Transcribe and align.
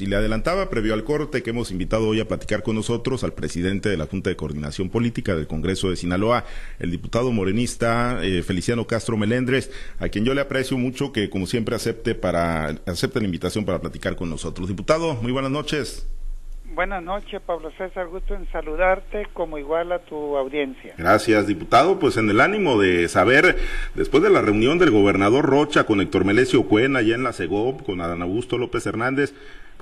Y 0.00 0.06
le 0.06 0.16
adelantaba 0.16 0.70
previo 0.70 0.92
al 0.92 1.04
corte 1.04 1.44
que 1.44 1.50
hemos 1.50 1.70
invitado 1.70 2.08
hoy 2.08 2.18
a 2.18 2.26
platicar 2.26 2.64
con 2.64 2.74
nosotros 2.74 3.22
al 3.22 3.32
presidente 3.32 3.88
de 3.88 3.96
la 3.96 4.06
Junta 4.06 4.28
de 4.28 4.34
Coordinación 4.34 4.90
Política 4.90 5.36
del 5.36 5.46
Congreso 5.46 5.88
de 5.88 5.94
Sinaloa, 5.94 6.42
el 6.80 6.90
diputado 6.90 7.30
morenista 7.30 8.18
eh, 8.20 8.42
Feliciano 8.42 8.88
Castro 8.88 9.16
Melendres, 9.16 9.70
a 10.00 10.08
quien 10.08 10.24
yo 10.24 10.34
le 10.34 10.40
aprecio 10.40 10.76
mucho 10.76 11.12
que 11.12 11.30
como 11.30 11.46
siempre 11.46 11.76
acepte 11.76 12.16
para 12.16 12.70
acepte 12.86 13.20
la 13.20 13.26
invitación 13.26 13.64
para 13.64 13.80
platicar 13.80 14.16
con 14.16 14.28
nosotros. 14.28 14.66
Diputado, 14.66 15.14
muy 15.14 15.30
buenas 15.30 15.52
noches. 15.52 16.08
Buenas 16.74 17.04
noches, 17.04 17.40
Pablo 17.42 17.70
César. 17.78 18.08
Gusto 18.08 18.34
en 18.34 18.50
saludarte 18.50 19.28
como 19.32 19.58
igual 19.58 19.92
a 19.92 20.00
tu 20.00 20.36
audiencia. 20.36 20.94
Gracias, 20.98 21.46
diputado. 21.46 22.00
Pues 22.00 22.16
en 22.16 22.28
el 22.28 22.40
ánimo 22.40 22.80
de 22.80 23.06
saber, 23.08 23.56
después 23.94 24.24
de 24.24 24.30
la 24.30 24.42
reunión 24.42 24.80
del 24.80 24.90
gobernador 24.90 25.44
Rocha 25.44 25.84
con 25.84 26.00
Héctor 26.00 26.24
Melesio 26.24 26.64
Cuena 26.64 26.98
allá 26.98 27.14
en 27.14 27.22
la 27.22 27.32
CEGOP, 27.32 27.84
con 27.84 28.00
Adán 28.00 28.22
Augusto 28.22 28.58
López 28.58 28.84
Hernández, 28.86 29.34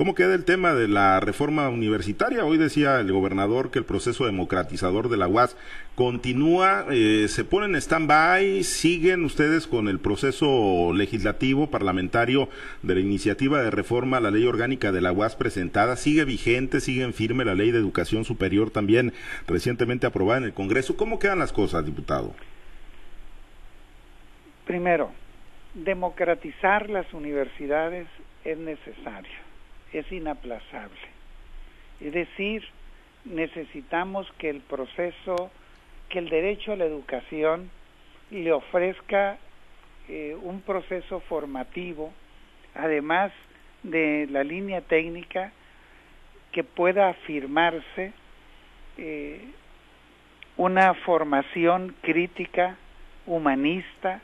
¿Cómo 0.03 0.17
queda 0.17 0.35
el 0.35 0.45
tema 0.45 0.75
de 0.75 0.89
la 0.89 1.21
reforma 1.21 1.69
universitaria? 1.69 2.45
Hoy 2.45 2.59
decía 2.59 2.99
el 2.99 3.13
gobernador 3.13 3.71
que 3.71 3.79
el 3.79 3.85
proceso 3.85 4.27
democratizador 4.27 5.09
de 5.09 5.17
la 5.17 5.29
UAS 5.29 5.57
continúa, 5.95 6.87
eh, 6.91 7.27
se 7.29 7.45
pone 7.45 7.67
en 7.67 7.77
stand-by, 7.77 8.65
siguen 8.65 9.25
ustedes 9.25 9.69
con 9.69 9.87
el 9.87 10.01
proceso 10.01 10.93
legislativo 10.93 11.71
parlamentario 11.71 12.49
de 12.83 12.97
la 12.97 13.01
iniciativa 13.01 13.63
de 13.63 13.71
reforma 13.71 14.17
a 14.17 14.21
la 14.21 14.33
ley 14.33 14.45
orgánica 14.45 14.91
de 14.91 15.03
la 15.03 15.13
UAS 15.13 15.37
presentada, 15.37 15.95
sigue 15.95 16.25
vigente, 16.25 16.81
sigue 16.81 17.05
en 17.05 17.15
firme 17.15 17.45
la 17.45 17.55
ley 17.55 17.71
de 17.71 17.79
educación 17.79 18.25
superior 18.25 18.73
también 18.73 19.13
recientemente 19.47 20.09
aprobada 20.09 20.39
en 20.39 20.45
el 20.47 20.53
Congreso. 20.53 20.97
¿Cómo 20.97 21.21
quedan 21.21 21.39
las 21.39 21.53
cosas, 21.53 21.87
diputado? 21.87 22.35
Primero, 24.67 25.13
democratizar 25.75 26.91
las 26.91 27.15
universidades 27.15 28.09
es 28.45 28.59
necesario 28.59 29.52
es 29.93 30.11
inaplazable. 30.11 31.01
Es 32.01 32.13
decir, 32.13 32.65
necesitamos 33.25 34.31
que 34.39 34.51
el 34.51 34.61
proceso, 34.61 35.51
que 36.09 36.19
el 36.19 36.29
derecho 36.29 36.73
a 36.73 36.77
la 36.77 36.85
educación 36.85 37.71
le 38.31 38.53
ofrezca 38.53 39.39
eh, 40.09 40.37
un 40.41 40.63
proceso 40.63 41.21
formativo, 41.21 42.13
además 42.75 43.33
de 43.83 44.27
la 44.31 44.43
línea 44.43 44.81
técnica, 44.81 45.53
que 46.51 46.65
pueda 46.65 47.09
afirmarse 47.09 48.13
eh, 48.99 49.41
una 50.57 50.95
formación 50.95 51.95
crítica, 52.03 52.77
humanista, 53.27 54.21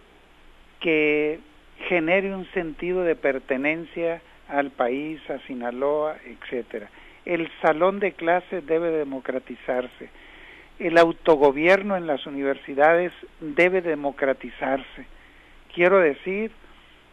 que 0.80 1.41
genere 1.88 2.34
un 2.34 2.47
sentido 2.53 3.03
de 3.03 3.16
pertenencia 3.16 4.20
al 4.48 4.70
país, 4.70 5.20
a 5.30 5.38
Sinaloa, 5.46 6.16
etcétera. 6.24 6.88
El 7.24 7.50
salón 7.60 8.00
de 8.00 8.12
clases 8.12 8.66
debe 8.66 8.91
democratizarse. 8.91 10.08
El 10.78 10.96
autogobierno 10.96 11.96
en 11.96 12.06
las 12.06 12.27
universidades 12.27 13.12
debe 13.41 13.82
democratizarse. 13.82 15.06
Quiero 15.74 15.98
decir 15.98 16.50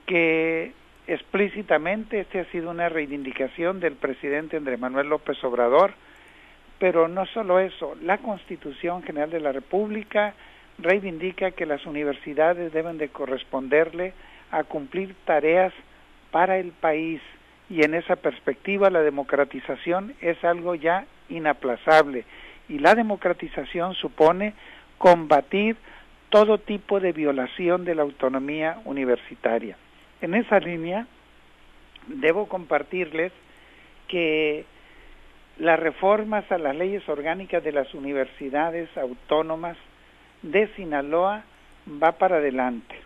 que 0.06 0.72
explícitamente 1.08 2.20
esta 2.20 2.42
ha 2.42 2.46
sido 2.46 2.72
una 2.72 2.90
reivindicación 2.90 3.80
del 3.80 3.94
presidente 3.94 4.58
Andrés 4.58 4.80
Manuel 4.80 5.10
López 5.10 5.44
Obrador, 5.44 5.94
pero 6.80 7.08
no 7.08 7.26
solo 7.28 7.60
eso, 7.60 7.96
la 8.02 8.18
Constitución 8.20 9.04
General 9.04 9.30
de 9.30 9.40
la 9.40 9.52
República 9.52 10.34
reivindica 10.78 11.52
que 11.52 11.66
las 11.66 11.86
universidades 11.86 12.74
deben 12.74 12.98
de 12.98 13.10
corresponderle 13.10 14.14
a 14.52 14.64
cumplir 14.64 15.16
tareas 15.26 15.74
para 16.36 16.58
el 16.58 16.74
país 16.74 17.22
y 17.70 17.86
en 17.86 17.94
esa 17.94 18.18
perspectiva 18.18 18.90
la 18.90 19.00
democratización 19.00 20.14
es 20.20 20.44
algo 20.44 20.76
ya 20.76 21.06
inaplazable 21.30 22.26
y 22.68 22.80
la 22.80 22.94
democratización 22.94 23.94
supone 23.94 24.54
combatir 24.98 25.78
todo 26.28 26.58
tipo 26.58 27.00
de 27.00 27.14
violación 27.14 27.86
de 27.86 27.96
la 27.96 28.02
autonomía 28.02 28.82
universitaria. 28.84 29.78
En 30.20 30.34
esa 30.34 30.60
línea 30.60 31.08
debo 32.08 32.50
compartirles 32.50 33.32
que 34.10 34.66
las 35.58 35.80
reformas 35.80 36.52
a 36.52 36.58
las 36.58 36.76
leyes 36.76 37.08
orgánicas 37.08 37.64
de 37.64 37.72
las 37.72 37.94
universidades 37.94 38.90
autónomas 38.98 39.78
de 40.42 40.68
Sinaloa 40.76 41.46
va 42.04 42.12
para 42.12 42.40
adelante 42.40 43.05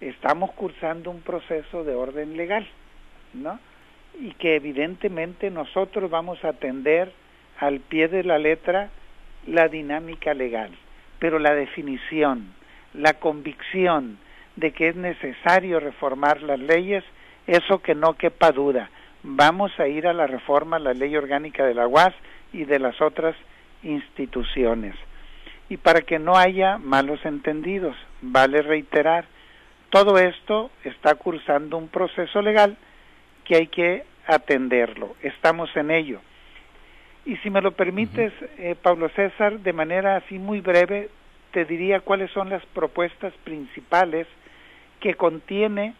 estamos 0.00 0.52
cursando 0.52 1.10
un 1.10 1.20
proceso 1.20 1.84
de 1.84 1.94
orden 1.94 2.36
legal, 2.36 2.66
¿no? 3.34 3.58
Y 4.20 4.32
que 4.32 4.56
evidentemente 4.56 5.50
nosotros 5.50 6.10
vamos 6.10 6.44
a 6.44 6.50
atender 6.50 7.12
al 7.58 7.80
pie 7.80 8.08
de 8.08 8.24
la 8.24 8.38
letra 8.38 8.90
la 9.46 9.68
dinámica 9.68 10.34
legal, 10.34 10.70
pero 11.18 11.38
la 11.38 11.54
definición, 11.54 12.52
la 12.94 13.14
convicción 13.14 14.18
de 14.56 14.72
que 14.72 14.88
es 14.88 14.96
necesario 14.96 15.80
reformar 15.80 16.42
las 16.42 16.58
leyes, 16.58 17.04
eso 17.46 17.80
que 17.80 17.94
no 17.94 18.14
quepa 18.14 18.50
duda. 18.50 18.90
Vamos 19.22 19.72
a 19.78 19.88
ir 19.88 20.06
a 20.06 20.12
la 20.12 20.26
reforma 20.26 20.76
a 20.76 20.80
la 20.80 20.94
ley 20.94 21.16
orgánica 21.16 21.64
de 21.64 21.74
la 21.74 21.86
UAS 21.86 22.14
y 22.52 22.64
de 22.64 22.78
las 22.78 23.00
otras 23.00 23.36
instituciones. 23.82 24.94
Y 25.68 25.76
para 25.76 26.00
que 26.00 26.18
no 26.18 26.36
haya 26.36 26.78
malos 26.78 27.24
entendidos, 27.24 27.96
vale 28.22 28.62
reiterar, 28.62 29.26
todo 29.90 30.18
esto 30.18 30.70
está 30.84 31.14
cursando 31.14 31.76
un 31.76 31.88
proceso 31.88 32.42
legal 32.42 32.76
que 33.44 33.56
hay 33.56 33.66
que 33.68 34.04
atenderlo. 34.26 35.16
Estamos 35.22 35.74
en 35.76 35.90
ello. 35.90 36.20
Y 37.24 37.36
si 37.38 37.50
me 37.50 37.60
lo 37.60 37.72
permites, 37.72 38.32
eh, 38.58 38.74
Pablo 38.80 39.08
César, 39.10 39.60
de 39.60 39.72
manera 39.72 40.16
así 40.16 40.38
muy 40.38 40.60
breve, 40.60 41.10
te 41.52 41.64
diría 41.64 42.00
cuáles 42.00 42.30
son 42.30 42.50
las 42.50 42.64
propuestas 42.66 43.32
principales 43.44 44.26
que 45.00 45.14
contiene 45.14 45.94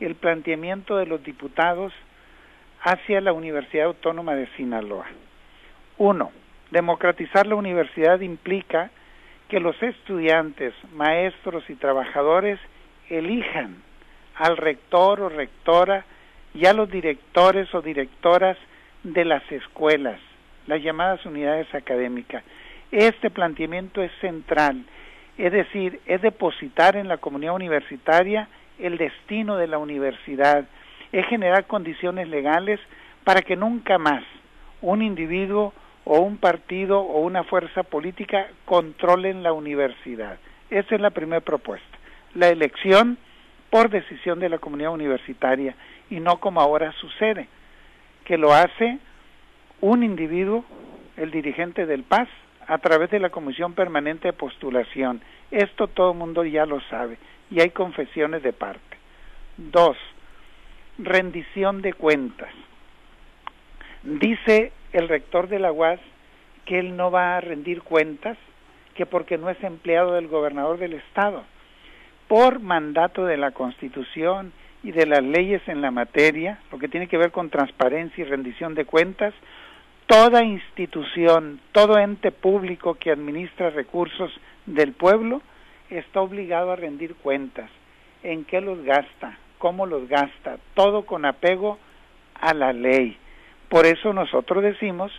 el 0.00 0.14
planteamiento 0.14 0.96
de 0.96 1.06
los 1.06 1.22
diputados 1.22 1.92
hacia 2.82 3.20
la 3.20 3.32
Universidad 3.32 3.86
Autónoma 3.86 4.34
de 4.34 4.46
Sinaloa. 4.56 5.06
Uno, 5.98 6.32
democratizar 6.70 7.46
la 7.46 7.54
universidad 7.54 8.20
implica 8.20 8.90
que 9.48 9.60
los 9.60 9.80
estudiantes, 9.82 10.72
maestros 10.94 11.68
y 11.68 11.74
trabajadores 11.74 12.58
elijan 13.10 13.82
al 14.36 14.56
rector 14.56 15.20
o 15.20 15.28
rectora 15.28 16.04
y 16.54 16.66
a 16.66 16.72
los 16.72 16.90
directores 16.90 17.72
o 17.74 17.82
directoras 17.82 18.56
de 19.02 19.24
las 19.24 19.42
escuelas, 19.52 20.18
las 20.66 20.82
llamadas 20.82 21.24
unidades 21.26 21.72
académicas. 21.74 22.42
Este 22.90 23.30
planteamiento 23.30 24.02
es 24.02 24.10
central, 24.20 24.84
es 25.36 25.52
decir, 25.52 26.00
es 26.06 26.22
depositar 26.22 26.96
en 26.96 27.08
la 27.08 27.18
comunidad 27.18 27.54
universitaria 27.54 28.48
el 28.78 28.96
destino 28.96 29.56
de 29.56 29.66
la 29.66 29.78
universidad, 29.78 30.64
es 31.12 31.26
generar 31.26 31.66
condiciones 31.66 32.28
legales 32.28 32.80
para 33.24 33.42
que 33.42 33.56
nunca 33.56 33.98
más 33.98 34.24
un 34.80 35.02
individuo 35.02 35.74
o 36.04 36.20
un 36.20 36.38
partido 36.38 37.00
o 37.00 37.20
una 37.20 37.44
fuerza 37.44 37.82
política 37.82 38.48
controlen 38.64 39.42
la 39.42 39.52
universidad. 39.52 40.38
Esa 40.70 40.94
es 40.94 41.00
la 41.00 41.10
primera 41.10 41.40
propuesta 41.40 41.99
la 42.34 42.48
elección 42.48 43.18
por 43.70 43.88
decisión 43.88 44.40
de 44.40 44.48
la 44.48 44.58
comunidad 44.58 44.92
universitaria 44.92 45.74
y 46.10 46.20
no 46.20 46.38
como 46.38 46.60
ahora 46.60 46.92
sucede, 46.92 47.48
que 48.24 48.36
lo 48.36 48.52
hace 48.52 48.98
un 49.80 50.02
individuo, 50.02 50.64
el 51.16 51.30
dirigente 51.30 51.86
del 51.86 52.02
PAS, 52.02 52.28
a 52.66 52.78
través 52.78 53.10
de 53.10 53.20
la 53.20 53.30
Comisión 53.30 53.74
Permanente 53.74 54.28
de 54.28 54.32
Postulación. 54.32 55.20
Esto 55.50 55.88
todo 55.88 56.12
el 56.12 56.18
mundo 56.18 56.44
ya 56.44 56.66
lo 56.66 56.80
sabe 56.82 57.18
y 57.50 57.60
hay 57.60 57.70
confesiones 57.70 58.42
de 58.42 58.52
parte. 58.52 58.96
Dos, 59.56 59.96
rendición 60.98 61.82
de 61.82 61.92
cuentas. 61.92 62.52
Dice 64.02 64.72
el 64.92 65.08
rector 65.08 65.48
de 65.48 65.58
la 65.58 65.72
UAS 65.72 66.00
que 66.64 66.78
él 66.78 66.96
no 66.96 67.10
va 67.10 67.36
a 67.36 67.40
rendir 67.40 67.82
cuentas, 67.82 68.36
que 68.94 69.06
porque 69.06 69.38
no 69.38 69.50
es 69.50 69.62
empleado 69.62 70.14
del 70.14 70.28
gobernador 70.28 70.78
del 70.78 70.94
estado 70.94 71.44
por 72.30 72.60
mandato 72.60 73.24
de 73.24 73.36
la 73.36 73.50
Constitución 73.50 74.52
y 74.84 74.92
de 74.92 75.04
las 75.04 75.20
leyes 75.20 75.62
en 75.66 75.80
la 75.80 75.90
materia, 75.90 76.60
lo 76.70 76.78
que 76.78 76.86
tiene 76.86 77.08
que 77.08 77.18
ver 77.18 77.32
con 77.32 77.50
transparencia 77.50 78.22
y 78.22 78.28
rendición 78.28 78.76
de 78.76 78.84
cuentas, 78.84 79.34
toda 80.06 80.44
institución, 80.44 81.58
todo 81.72 81.98
ente 81.98 82.30
público 82.30 82.94
que 82.94 83.10
administra 83.10 83.70
recursos 83.70 84.30
del 84.66 84.92
pueblo 84.92 85.42
está 85.90 86.20
obligado 86.20 86.70
a 86.70 86.76
rendir 86.76 87.16
cuentas. 87.16 87.68
¿En 88.22 88.44
qué 88.44 88.60
los 88.60 88.80
gasta? 88.84 89.36
¿Cómo 89.58 89.86
los 89.86 90.08
gasta? 90.08 90.58
Todo 90.74 91.06
con 91.06 91.24
apego 91.24 91.80
a 92.40 92.54
la 92.54 92.72
ley. 92.72 93.16
Por 93.68 93.86
eso 93.86 94.12
nosotros 94.12 94.62
decimos 94.62 95.10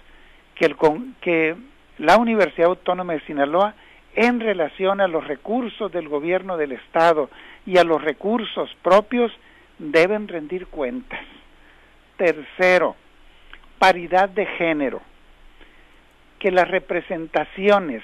que, 0.55 0.63
el, 0.63 0.77
que 1.19 1.57
la 1.97 2.15
Universidad 2.15 2.69
Autónoma 2.69 3.11
de 3.11 3.25
Sinaloa 3.25 3.75
en 4.15 4.39
relación 4.39 5.01
a 5.01 5.07
los 5.07 5.25
recursos 5.25 5.91
del 5.91 6.09
gobierno 6.09 6.57
del 6.57 6.73
Estado 6.73 7.29
y 7.65 7.77
a 7.77 7.83
los 7.83 8.01
recursos 8.01 8.69
propios 8.81 9.31
deben 9.79 10.27
rendir 10.27 10.67
cuentas. 10.67 11.21
Tercero, 12.17 12.95
paridad 13.79 14.29
de 14.29 14.45
género, 14.45 15.01
que 16.39 16.51
las 16.51 16.67
representaciones 16.67 18.03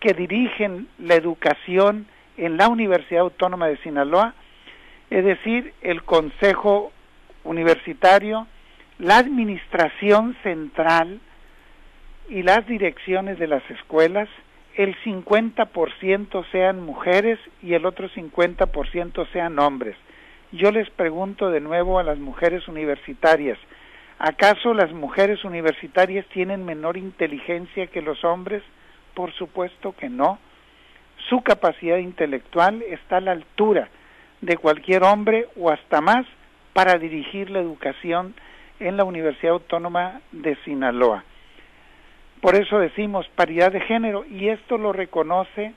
que 0.00 0.14
dirigen 0.14 0.88
la 0.98 1.14
educación 1.14 2.06
en 2.36 2.56
la 2.56 2.68
Universidad 2.68 3.22
Autónoma 3.22 3.68
de 3.68 3.78
Sinaloa, 3.78 4.34
es 5.10 5.24
decir, 5.24 5.72
el 5.82 6.02
Consejo 6.02 6.92
Universitario, 7.44 8.46
la 8.98 9.18
Administración 9.18 10.36
Central 10.42 11.20
y 12.28 12.42
las 12.42 12.66
direcciones 12.66 13.38
de 13.38 13.46
las 13.46 13.62
escuelas, 13.70 14.28
el 14.78 14.94
50% 15.02 16.44
sean 16.52 16.80
mujeres 16.80 17.40
y 17.60 17.74
el 17.74 17.84
otro 17.84 18.08
50% 18.08 19.28
sean 19.32 19.58
hombres. 19.58 19.96
Yo 20.52 20.70
les 20.70 20.88
pregunto 20.90 21.50
de 21.50 21.58
nuevo 21.60 21.98
a 21.98 22.04
las 22.04 22.18
mujeres 22.18 22.68
universitarias, 22.68 23.58
¿acaso 24.20 24.72
las 24.74 24.92
mujeres 24.92 25.44
universitarias 25.44 26.24
tienen 26.26 26.64
menor 26.64 26.96
inteligencia 26.96 27.88
que 27.88 28.02
los 28.02 28.22
hombres? 28.22 28.62
Por 29.14 29.32
supuesto 29.32 29.96
que 29.98 30.08
no. 30.08 30.38
Su 31.28 31.40
capacidad 31.40 31.98
intelectual 31.98 32.80
está 32.82 33.16
a 33.16 33.20
la 33.20 33.32
altura 33.32 33.88
de 34.42 34.56
cualquier 34.58 35.02
hombre 35.02 35.48
o 35.56 35.70
hasta 35.70 36.00
más 36.00 36.24
para 36.72 36.98
dirigir 36.98 37.50
la 37.50 37.58
educación 37.58 38.32
en 38.78 38.96
la 38.96 39.02
Universidad 39.02 39.54
Autónoma 39.54 40.20
de 40.30 40.54
Sinaloa. 40.64 41.24
Por 42.40 42.54
eso 42.54 42.78
decimos 42.78 43.26
paridad 43.34 43.72
de 43.72 43.80
género 43.80 44.24
y 44.24 44.48
esto 44.48 44.78
lo 44.78 44.92
reconoce 44.92 45.72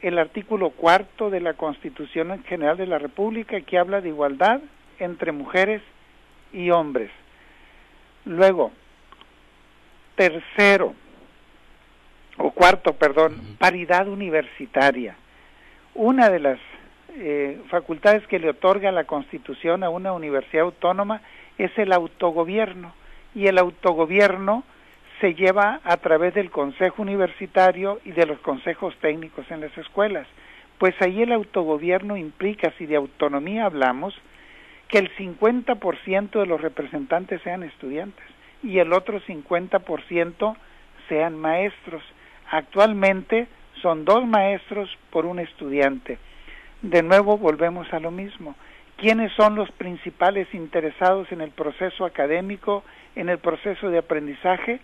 el 0.00 0.18
artículo 0.18 0.70
cuarto 0.70 1.30
de 1.30 1.40
la 1.40 1.54
Constitución 1.54 2.42
General 2.44 2.76
de 2.76 2.86
la 2.86 2.98
República 2.98 3.60
que 3.60 3.78
habla 3.78 4.00
de 4.00 4.08
igualdad 4.08 4.60
entre 4.98 5.32
mujeres 5.32 5.82
y 6.52 6.70
hombres. 6.70 7.10
Luego, 8.24 8.72
tercero, 10.14 10.94
o 12.38 12.50
cuarto, 12.50 12.94
perdón, 12.94 13.56
paridad 13.58 14.08
universitaria. 14.08 15.16
Una 15.94 16.30
de 16.30 16.40
las 16.40 16.58
eh, 17.16 17.60
facultades 17.68 18.26
que 18.26 18.38
le 18.38 18.50
otorga 18.50 18.90
la 18.90 19.04
Constitución 19.04 19.84
a 19.84 19.90
una 19.90 20.12
universidad 20.12 20.64
autónoma 20.64 21.20
es 21.58 21.70
el 21.78 21.92
autogobierno 21.92 22.92
y 23.34 23.46
el 23.46 23.58
autogobierno 23.58 24.64
se 25.24 25.32
lleva 25.32 25.80
a 25.84 25.96
través 25.96 26.34
del 26.34 26.50
Consejo 26.50 27.00
Universitario 27.00 27.98
y 28.04 28.12
de 28.12 28.26
los 28.26 28.38
consejos 28.40 28.94
técnicos 29.00 29.50
en 29.50 29.62
las 29.62 29.78
escuelas. 29.78 30.26
Pues 30.76 30.94
ahí 31.00 31.22
el 31.22 31.32
autogobierno 31.32 32.18
implica, 32.18 32.74
si 32.76 32.84
de 32.84 32.96
autonomía 32.96 33.64
hablamos, 33.64 34.14
que 34.86 34.98
el 34.98 35.10
50% 35.16 36.38
de 36.38 36.44
los 36.44 36.60
representantes 36.60 37.40
sean 37.40 37.62
estudiantes 37.62 38.22
y 38.62 38.80
el 38.80 38.92
otro 38.92 39.18
50% 39.18 40.56
sean 41.08 41.38
maestros. 41.38 42.02
Actualmente 42.50 43.46
son 43.80 44.04
dos 44.04 44.26
maestros 44.26 44.90
por 45.08 45.24
un 45.24 45.38
estudiante. 45.38 46.18
De 46.82 47.02
nuevo 47.02 47.38
volvemos 47.38 47.90
a 47.94 47.98
lo 47.98 48.10
mismo. 48.10 48.56
¿Quiénes 48.98 49.32
son 49.32 49.54
los 49.54 49.70
principales 49.70 50.52
interesados 50.52 51.32
en 51.32 51.40
el 51.40 51.50
proceso 51.50 52.04
académico, 52.04 52.84
en 53.16 53.30
el 53.30 53.38
proceso 53.38 53.88
de 53.88 53.96
aprendizaje? 53.96 54.80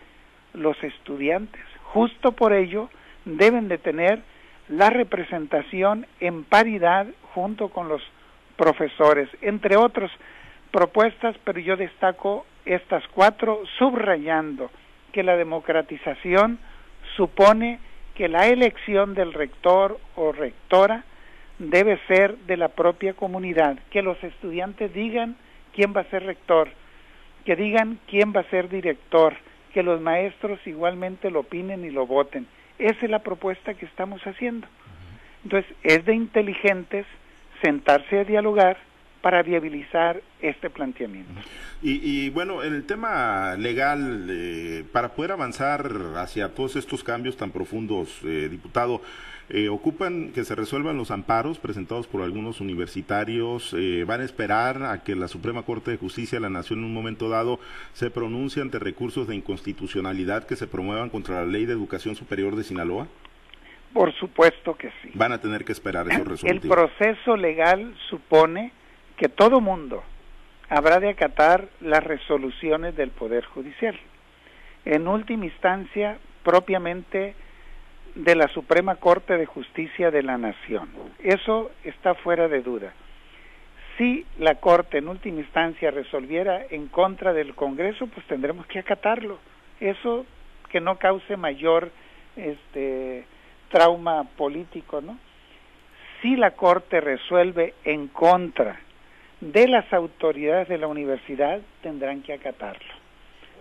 Los 0.55 0.83
estudiantes. 0.83 1.63
Justo 1.93 2.33
por 2.33 2.53
ello 2.53 2.89
deben 3.25 3.69
de 3.69 3.79
tener 3.79 4.21
la 4.69 4.91
representación 4.91 6.07
en 6.21 6.45
paridad 6.45 7.07
junto 7.35 7.69
con 7.69 7.89
los 7.89 8.03
profesores, 8.57 9.29
entre 9.41 9.77
otras 9.77 10.11
propuestas, 10.71 11.37
pero 11.45 11.59
yo 11.59 11.77
destaco 11.77 12.47
estas 12.65 13.03
cuatro 13.09 13.63
subrayando 13.79 14.71
que 15.13 15.23
la 15.23 15.37
democratización 15.37 16.59
supone 17.17 17.81
que 18.15 18.29
la 18.29 18.47
elección 18.49 19.15
del 19.15 19.33
rector 19.33 19.99
o 20.15 20.33
rectora 20.33 21.05
debe 21.59 21.99
ser 22.07 22.37
de 22.39 22.57
la 22.57 22.69
propia 22.69 23.15
comunidad, 23.15 23.79
que 23.91 24.03
los 24.03 24.23
estudiantes 24.23 24.93
digan 24.93 25.37
quién 25.75 25.95
va 25.97 26.03
a 26.03 26.11
ser 26.11 26.25
rector, 26.25 26.69
que 27.45 27.57
digan 27.57 27.99
quién 28.07 28.33
va 28.35 28.41
a 28.41 28.51
ser 28.51 28.69
director, 28.69 29.35
que 29.73 29.83
los 29.83 30.01
maestros 30.01 30.59
igualmente 30.67 31.31
lo 31.31 31.41
opinen 31.41 31.85
y 31.85 31.91
lo 31.91 32.07
voten. 32.07 32.47
Esa 32.79 33.05
es 33.05 33.11
la 33.11 33.21
propuesta 33.21 33.75
que 33.75 33.87
estamos 33.87 34.23
haciendo. 34.23 34.67
Entonces, 35.45 35.71
es 35.83 36.05
de 36.05 36.15
inteligentes 36.15 37.07
sentarse 37.63 38.19
a 38.19 38.25
dialogar 38.25 38.77
para 39.21 39.43
viabilizar 39.43 40.23
este 40.41 40.71
planteamiento. 40.71 41.33
Y, 41.83 42.31
bueno, 42.31 42.63
en 42.63 42.75
el 42.75 42.85
tema 42.85 43.57
legal, 43.57 44.27
eh, 44.31 44.85
para 44.93 45.11
poder 45.11 45.33
avanzar 45.33 45.91
hacia 46.17 46.55
todos 46.55 46.77
estos 46.77 47.03
cambios 47.03 47.37
tan 47.37 47.51
profundos, 47.51 48.21
eh, 48.25 48.49
diputado, 48.51 49.01
eh, 49.53 49.69
ocupan 49.69 50.31
que 50.33 50.45
se 50.45 50.55
resuelvan 50.55 50.97
los 50.97 51.11
amparos 51.11 51.59
presentados 51.59 52.07
por 52.07 52.23
algunos 52.23 52.61
universitarios, 52.61 53.75
eh, 53.77 54.05
van 54.07 54.21
a 54.21 54.25
esperar 54.25 54.85
a 54.85 55.03
que 55.03 55.17
la 55.17 55.27
Suprema 55.27 55.65
Corte 55.65 55.91
de 55.91 55.97
Justicia 55.97 56.37
de 56.37 56.43
la 56.43 56.51
Nación 56.51 56.79
en 56.79 56.85
un 56.85 56.95
momento 56.95 57.29
dado 57.29 57.59
se 57.93 58.11
pronuncie 58.11 58.63
ante 58.63 58.79
recursos 58.79 59.27
de 59.27 59.35
inconstitucionalidad 59.35 60.47
que 60.47 60.55
se 60.55 60.69
promuevan 60.69 61.11
contra 61.11 61.41
la 61.41 61.47
Ley 61.47 61.67
de 61.67 61.73
Educación 61.73 62.15
Superior 62.15 62.55
de 62.55 62.63
Sinaloa. 62.63 63.09
Por 63.93 64.15
supuesto 64.15 64.77
que 64.77 64.91
sí. 65.03 65.11
Van 65.15 65.33
a 65.33 65.41
tener 65.41 65.65
que 65.65 65.73
esperar 65.73 66.07
esos 66.07 66.29
resultados. 66.29 66.63
El 66.63 66.71
proceso 66.71 67.37
legal 67.37 67.93
supone 68.09 68.71
que 69.21 69.29
todo 69.29 69.61
mundo 69.61 70.03
habrá 70.71 70.99
de 70.99 71.11
acatar 71.11 71.69
las 71.83 72.03
resoluciones 72.03 72.97
del 72.97 73.11
Poder 73.11 73.45
Judicial. 73.45 73.95
En 74.87 75.07
última 75.07 75.45
instancia, 75.45 76.17
propiamente 76.43 77.35
de 78.15 78.35
la 78.35 78.49
Suprema 78.49 78.97
Corte 78.97 79.37
de 79.37 79.45
Justicia 79.45 80.11
de 80.11 80.23
la 80.23 80.39
Nación. 80.39 80.89
Eso 81.19 81.71
está 81.85 82.15
fuera 82.15 82.49
de 82.49 82.63
duda. 82.63 82.95
Si 83.99 84.25
la 84.39 84.55
Corte 84.55 84.97
en 84.97 85.09
última 85.09 85.41
instancia 85.41 85.91
resolviera 85.91 86.63
en 86.71 86.89
contra 86.89 87.35
del 87.35 87.55
Congreso, 87.55 88.07
pues 88.07 88.27
tendremos 88.27 88.65
que 88.69 88.79
acatarlo. 88.79 89.39
Eso 89.81 90.25
que 90.71 90.81
no 90.81 90.97
cause 90.97 91.37
mayor 91.37 91.91
este 92.37 93.27
trauma 93.69 94.25
político, 94.39 95.03
¿no? 95.03 95.19
Si 96.23 96.37
la 96.37 96.53
Corte 96.53 97.03
resuelve 97.03 97.75
en 97.85 98.09
contra 98.09 98.81
de 99.41 99.69
las 99.69 99.91
autoridades 99.93 100.69
de 100.69 100.79
la 100.79 100.87
universidad, 100.87 101.61
tendrán 101.83 102.23
que 102.23 102.33
acatarlo. 102.33 102.95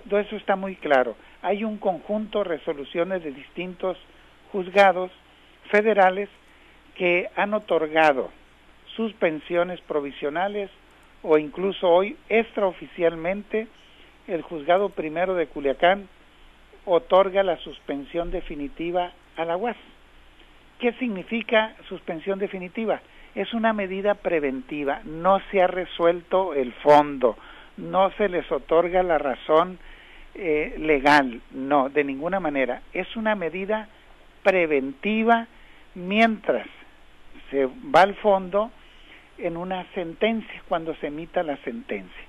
Todo 0.09 0.19
eso 0.19 0.35
está 0.35 0.55
muy 0.55 0.75
claro. 0.75 1.15
Hay 1.41 1.63
un 1.63 1.77
conjunto 1.77 2.39
de 2.39 2.45
resoluciones 2.45 3.23
de 3.23 3.31
distintos 3.31 3.97
juzgados 4.51 5.11
federales 5.71 6.29
que 6.95 7.29
han 7.35 7.53
otorgado 7.53 8.29
suspensiones 8.95 9.79
provisionales 9.81 10.69
o 11.21 11.37
incluso 11.37 11.87
hoy 11.87 12.17
extraoficialmente 12.27 13.67
el 14.27 14.41
juzgado 14.41 14.89
primero 14.89 15.35
de 15.35 15.47
Culiacán 15.47 16.07
otorga 16.85 17.43
la 17.43 17.57
suspensión 17.57 18.31
definitiva 18.31 19.11
a 19.37 19.45
la 19.45 19.57
UAS. 19.57 19.77
¿Qué 20.79 20.93
significa 20.93 21.75
suspensión 21.87 22.39
definitiva? 22.39 23.01
Es 23.35 23.53
una 23.53 23.73
medida 23.73 24.15
preventiva, 24.15 25.01
no 25.05 25.39
se 25.51 25.61
ha 25.61 25.67
resuelto 25.67 26.53
el 26.53 26.73
fondo, 26.73 27.37
no 27.77 28.11
se 28.11 28.27
les 28.27 28.51
otorga 28.51 29.03
la 29.03 29.17
razón 29.17 29.79
eh, 30.35 30.75
legal, 30.77 31.41
no, 31.51 31.89
de 31.89 32.03
ninguna 32.03 32.39
manera. 32.39 32.81
Es 32.93 33.15
una 33.15 33.35
medida 33.35 33.87
preventiva 34.43 35.47
mientras 35.95 36.67
se 37.51 37.65
va 37.65 38.01
al 38.01 38.15
fondo 38.15 38.71
en 39.37 39.57
una 39.57 39.85
sentencia, 39.93 40.63
cuando 40.67 40.95
se 40.95 41.07
emita 41.07 41.43
la 41.43 41.57
sentencia. 41.57 42.23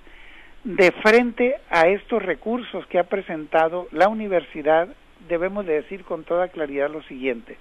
De 0.64 0.92
frente 0.92 1.57
a 1.71 1.88
estos 1.88 2.23
recursos 2.23 2.87
que 2.87 2.99
ha 2.99 3.04
presentado 3.04 3.88
la 3.92 4.09
universidad, 4.09 4.88
debemos 5.28 5.66
de 5.66 5.75
decir 5.75 6.04
con 6.04 6.25
toda 6.25 6.49
claridad 6.49 6.90
lo 6.90 7.02
siguiente. 7.04 7.57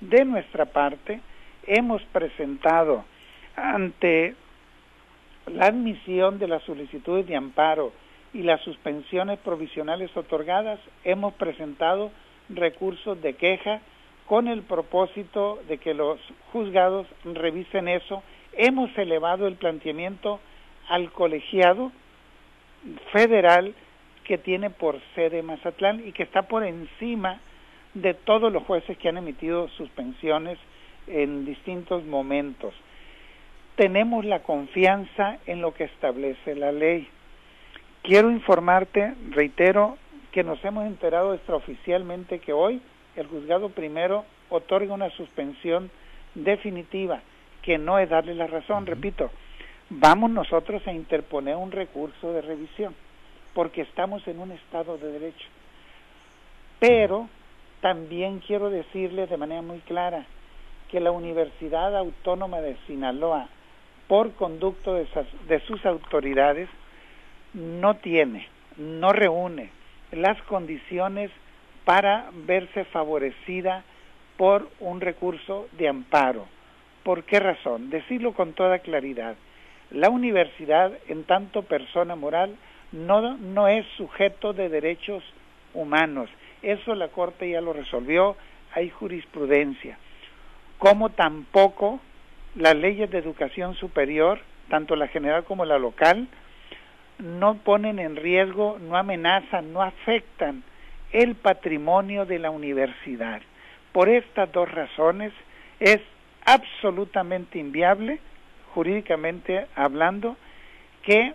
De 0.00 0.24
nuestra 0.24 0.66
parte, 0.66 1.20
hemos 1.66 2.02
presentado 2.12 3.04
ante 3.56 4.34
la 5.46 5.66
admisión 5.66 6.38
de 6.38 6.48
las 6.48 6.62
solicitudes 6.62 7.26
de 7.26 7.36
amparo 7.36 7.92
y 8.32 8.42
las 8.42 8.60
suspensiones 8.62 9.38
provisionales 9.40 10.14
otorgadas, 10.16 10.80
hemos 11.04 11.34
presentado 11.34 12.10
recursos 12.48 13.20
de 13.22 13.34
queja 13.34 13.80
con 14.26 14.48
el 14.48 14.62
propósito 14.62 15.60
de 15.68 15.78
que 15.78 15.94
los 15.94 16.18
juzgados 16.52 17.06
revisen 17.24 17.88
eso. 17.88 18.22
Hemos 18.54 18.96
elevado 18.96 19.46
el 19.46 19.56
planteamiento 19.56 20.40
al 20.88 21.12
colegiado 21.12 21.92
federal 23.12 23.74
que 24.24 24.38
tiene 24.38 24.70
por 24.70 25.00
sede 25.14 25.42
Mazatlán 25.42 26.06
y 26.06 26.12
que 26.12 26.22
está 26.22 26.42
por 26.42 26.64
encima 26.64 27.40
de 27.92 28.14
todos 28.14 28.52
los 28.52 28.64
jueces 28.64 28.96
que 28.98 29.08
han 29.08 29.18
emitido 29.18 29.68
suspensiones 29.68 30.58
en 31.06 31.44
distintos 31.44 32.04
momentos. 32.04 32.74
Tenemos 33.76 34.24
la 34.24 34.40
confianza 34.42 35.38
en 35.46 35.60
lo 35.60 35.74
que 35.74 35.84
establece 35.84 36.54
la 36.54 36.72
ley. 36.72 37.08
quiero 38.02 38.30
informarte, 38.30 39.14
reitero, 39.30 39.96
que 40.30 40.44
nos 40.44 40.62
hemos 40.64 40.84
enterado 40.86 41.34
extraoficialmente 41.34 42.38
que 42.38 42.52
hoy 42.52 42.80
el 43.16 43.26
juzgado 43.26 43.70
primero 43.70 44.24
otorga 44.50 44.92
una 44.92 45.10
suspensión 45.10 45.90
definitiva, 46.34 47.22
que 47.62 47.78
no 47.78 47.98
es 47.98 48.08
darle 48.10 48.34
la 48.34 48.46
razón, 48.46 48.86
repito, 48.86 49.30
vamos 49.90 50.30
nosotros 50.30 50.86
a 50.86 50.92
interponer 50.92 51.56
un 51.56 51.72
recurso 51.72 52.32
de 52.32 52.42
revisión, 52.42 52.94
porque 53.54 53.82
estamos 53.82 54.26
en 54.28 54.38
un 54.38 54.52
Estado 54.52 54.98
de 54.98 55.12
Derecho. 55.12 55.46
Pero 56.78 57.28
también 57.80 58.40
quiero 58.40 58.70
decirles 58.70 59.30
de 59.30 59.36
manera 59.36 59.62
muy 59.62 59.78
clara 59.80 60.26
que 60.94 61.00
la 61.00 61.10
Universidad 61.10 61.96
Autónoma 61.96 62.60
de 62.60 62.76
Sinaloa, 62.86 63.48
por 64.06 64.34
conducto 64.34 64.94
de, 64.94 65.60
sus 65.66 65.84
autoridades, 65.84 66.68
no 67.52 67.96
tiene, 67.96 68.46
no 68.76 69.12
reúne 69.12 69.70
las 70.12 70.40
condiciones 70.42 71.32
para 71.84 72.30
verse 72.46 72.84
favorecida 72.84 73.82
por 74.36 74.70
un 74.78 75.00
recurso 75.00 75.66
de 75.72 75.88
amparo. 75.88 76.46
¿Por 77.02 77.24
qué 77.24 77.40
razón? 77.40 77.90
Decirlo 77.90 78.32
con 78.32 78.52
toda 78.52 78.78
claridad. 78.78 79.34
La 79.90 80.10
universidad, 80.10 80.92
en 81.08 81.24
tanto 81.24 81.62
persona 81.62 82.14
moral, 82.14 82.54
no, 82.92 83.36
no 83.36 83.66
es 83.66 83.84
sujeto 83.96 84.52
de 84.52 84.68
derechos 84.68 85.24
humanos. 85.72 86.30
Eso 86.62 86.94
la 86.94 87.08
Corte 87.08 87.50
ya 87.50 87.60
lo 87.60 87.72
resolvió, 87.72 88.36
hay 88.72 88.90
jurisprudencia. 88.90 89.98
Como 90.84 91.08
tampoco 91.08 91.98
las 92.56 92.76
leyes 92.76 93.10
de 93.10 93.16
educación 93.16 93.74
superior, 93.74 94.40
tanto 94.68 94.96
la 94.96 95.08
general 95.08 95.44
como 95.44 95.64
la 95.64 95.78
local, 95.78 96.28
no 97.18 97.54
ponen 97.54 97.98
en 97.98 98.16
riesgo, 98.16 98.78
no 98.78 98.98
amenazan, 98.98 99.72
no 99.72 99.80
afectan 99.80 100.62
el 101.10 101.36
patrimonio 101.36 102.26
de 102.26 102.38
la 102.38 102.50
universidad. 102.50 103.40
Por 103.92 104.10
estas 104.10 104.52
dos 104.52 104.70
razones 104.70 105.32
es 105.80 106.00
absolutamente 106.44 107.58
inviable, 107.58 108.18
jurídicamente 108.74 109.66
hablando, 109.76 110.36
que 111.02 111.32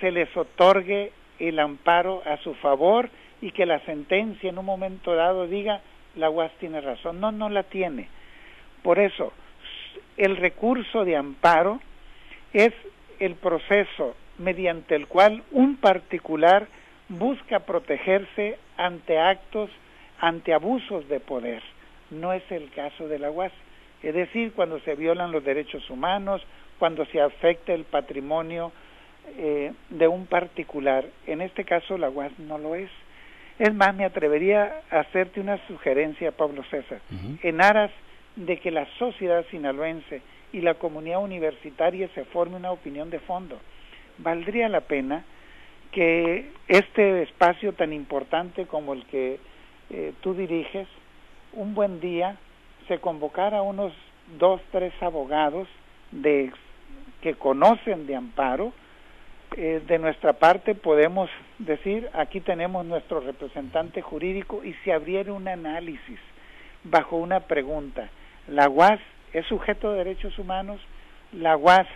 se 0.00 0.10
les 0.10 0.34
otorgue 0.34 1.12
el 1.38 1.58
amparo 1.58 2.22
a 2.24 2.38
su 2.38 2.54
favor 2.54 3.10
y 3.42 3.50
que 3.50 3.66
la 3.66 3.80
sentencia 3.80 4.48
en 4.48 4.56
un 4.56 4.64
momento 4.64 5.14
dado 5.14 5.46
diga 5.46 5.82
la 6.16 6.30
UAS 6.30 6.52
tiene 6.60 6.80
razón. 6.80 7.20
No, 7.20 7.30
no 7.30 7.50
la 7.50 7.64
tiene. 7.64 8.08
Por 8.82 8.98
eso, 8.98 9.32
el 10.16 10.36
recurso 10.36 11.04
de 11.04 11.16
amparo 11.16 11.80
es 12.52 12.72
el 13.18 13.34
proceso 13.34 14.16
mediante 14.38 14.94
el 14.94 15.06
cual 15.06 15.42
un 15.50 15.76
particular 15.76 16.66
busca 17.08 17.60
protegerse 17.60 18.58
ante 18.76 19.18
actos, 19.18 19.70
ante 20.20 20.54
abusos 20.54 21.08
de 21.08 21.20
poder 21.20 21.62
no 22.10 22.32
es 22.32 22.42
el 22.50 22.70
caso 22.70 23.08
de 23.08 23.18
la 23.18 23.30
UAS. 23.30 23.52
Es 24.02 24.14
decir, 24.14 24.52
cuando 24.52 24.80
se 24.80 24.94
violan 24.94 25.32
los 25.32 25.44
derechos 25.44 25.88
humanos, 25.90 26.42
cuando 26.78 27.04
se 27.06 27.20
afecta 27.20 27.72
el 27.72 27.84
patrimonio 27.84 28.72
eh, 29.36 29.72
de 29.90 30.08
un 30.08 30.26
particular. 30.26 31.04
En 31.26 31.40
este 31.40 31.64
caso 31.64 31.98
la 31.98 32.08
UAS 32.08 32.38
no 32.38 32.58
lo 32.58 32.74
es. 32.74 32.90
Es 33.58 33.74
más, 33.74 33.94
me 33.94 34.06
atrevería 34.06 34.80
a 34.90 35.00
hacerte 35.00 35.40
una 35.40 35.58
sugerencia, 35.66 36.32
Pablo 36.32 36.64
César, 36.70 37.00
en 37.42 37.62
aras 37.62 37.90
de 38.36 38.58
que 38.58 38.70
la 38.70 38.86
sociedad 38.98 39.44
sinaloense 39.50 40.22
y 40.52 40.60
la 40.60 40.74
comunidad 40.74 41.22
universitaria 41.22 42.08
se 42.14 42.24
forme 42.24 42.56
una 42.56 42.72
opinión 42.72 43.10
de 43.10 43.20
fondo. 43.20 43.58
Valdría 44.18 44.68
la 44.68 44.82
pena 44.82 45.24
que 45.92 46.50
este 46.68 47.22
espacio 47.22 47.72
tan 47.72 47.92
importante 47.92 48.66
como 48.66 48.92
el 48.92 49.04
que 49.06 49.40
eh, 49.90 50.12
tú 50.20 50.34
diriges 50.34 50.86
un 51.52 51.74
buen 51.74 52.00
día 52.00 52.36
se 52.86 52.98
convocara 52.98 53.58
a 53.58 53.62
unos 53.62 53.92
dos, 54.38 54.60
tres 54.70 54.92
abogados 55.00 55.68
de, 56.10 56.52
que 57.22 57.34
conocen 57.34 58.06
de 58.06 58.16
amparo. 58.16 58.72
Eh, 59.56 59.82
de 59.84 59.98
nuestra 59.98 60.34
parte 60.34 60.76
podemos 60.76 61.28
decir, 61.58 62.08
aquí 62.12 62.40
tenemos 62.40 62.86
nuestro 62.86 63.18
representante 63.18 64.00
jurídico 64.00 64.62
y 64.64 64.74
se 64.84 64.92
abriera 64.92 65.32
un 65.32 65.48
análisis 65.48 66.20
bajo 66.84 67.16
una 67.16 67.40
pregunta. 67.40 68.08
¿La 68.48 68.68
UAS 68.68 69.00
es 69.32 69.46
sujeto 69.46 69.92
de 69.92 69.98
derechos 69.98 70.38
humanos? 70.38 70.80
¿La 71.32 71.56
UAS 71.56 71.86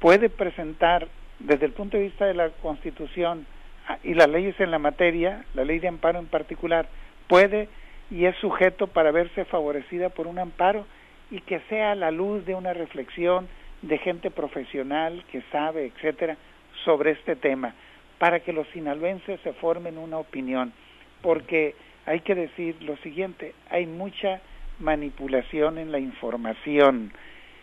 puede 0.00 0.28
presentar 0.28 1.06
desde 1.38 1.66
el 1.66 1.72
punto 1.72 1.96
de 1.96 2.04
vista 2.04 2.26
de 2.26 2.34
la 2.34 2.50
Constitución 2.50 3.46
ah, 3.88 3.98
y 4.02 4.14
las 4.14 4.28
leyes 4.28 4.58
en 4.60 4.70
la 4.70 4.78
materia, 4.78 5.44
la 5.54 5.64
ley 5.64 5.78
de 5.78 5.88
amparo 5.88 6.18
en 6.18 6.26
particular, 6.26 6.86
puede 7.28 7.68
y 8.10 8.26
es 8.26 8.36
sujeto 8.36 8.86
para 8.86 9.10
verse 9.10 9.44
favorecida 9.44 10.10
por 10.10 10.26
un 10.26 10.38
amparo 10.38 10.86
y 11.30 11.40
que 11.40 11.60
sea 11.68 11.94
la 11.94 12.10
luz 12.10 12.44
de 12.44 12.54
una 12.54 12.72
reflexión 12.72 13.48
de 13.82 13.98
gente 13.98 14.30
profesional 14.30 15.24
que 15.30 15.42
sabe, 15.50 15.86
etcétera, 15.86 16.36
sobre 16.84 17.12
este 17.12 17.36
tema, 17.36 17.74
para 18.18 18.40
que 18.40 18.52
los 18.52 18.66
sinaloenses 18.68 19.40
se 19.40 19.52
formen 19.54 19.98
una 19.98 20.18
opinión, 20.18 20.72
porque 21.22 21.74
hay 22.06 22.20
que 22.20 22.34
decir 22.34 22.76
lo 22.82 22.96
siguiente, 22.98 23.54
hay 23.70 23.86
mucha 23.86 24.40
manipulación 24.80 25.78
en 25.78 25.92
la 25.92 25.98
información 25.98 27.12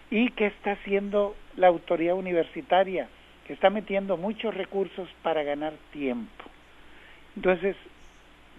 y 0.10 0.30
que 0.32 0.48
está 0.48 0.74
haciendo 0.74 1.36
la 1.56 1.68
autoridad 1.68 2.16
universitaria, 2.16 3.08
que 3.48 3.54
está 3.54 3.70
metiendo 3.70 4.18
muchos 4.18 4.54
recursos 4.54 5.10
para 5.24 5.44
ganar 5.44 5.74
tiempo. 5.92 6.46
Entonces, 7.36 7.76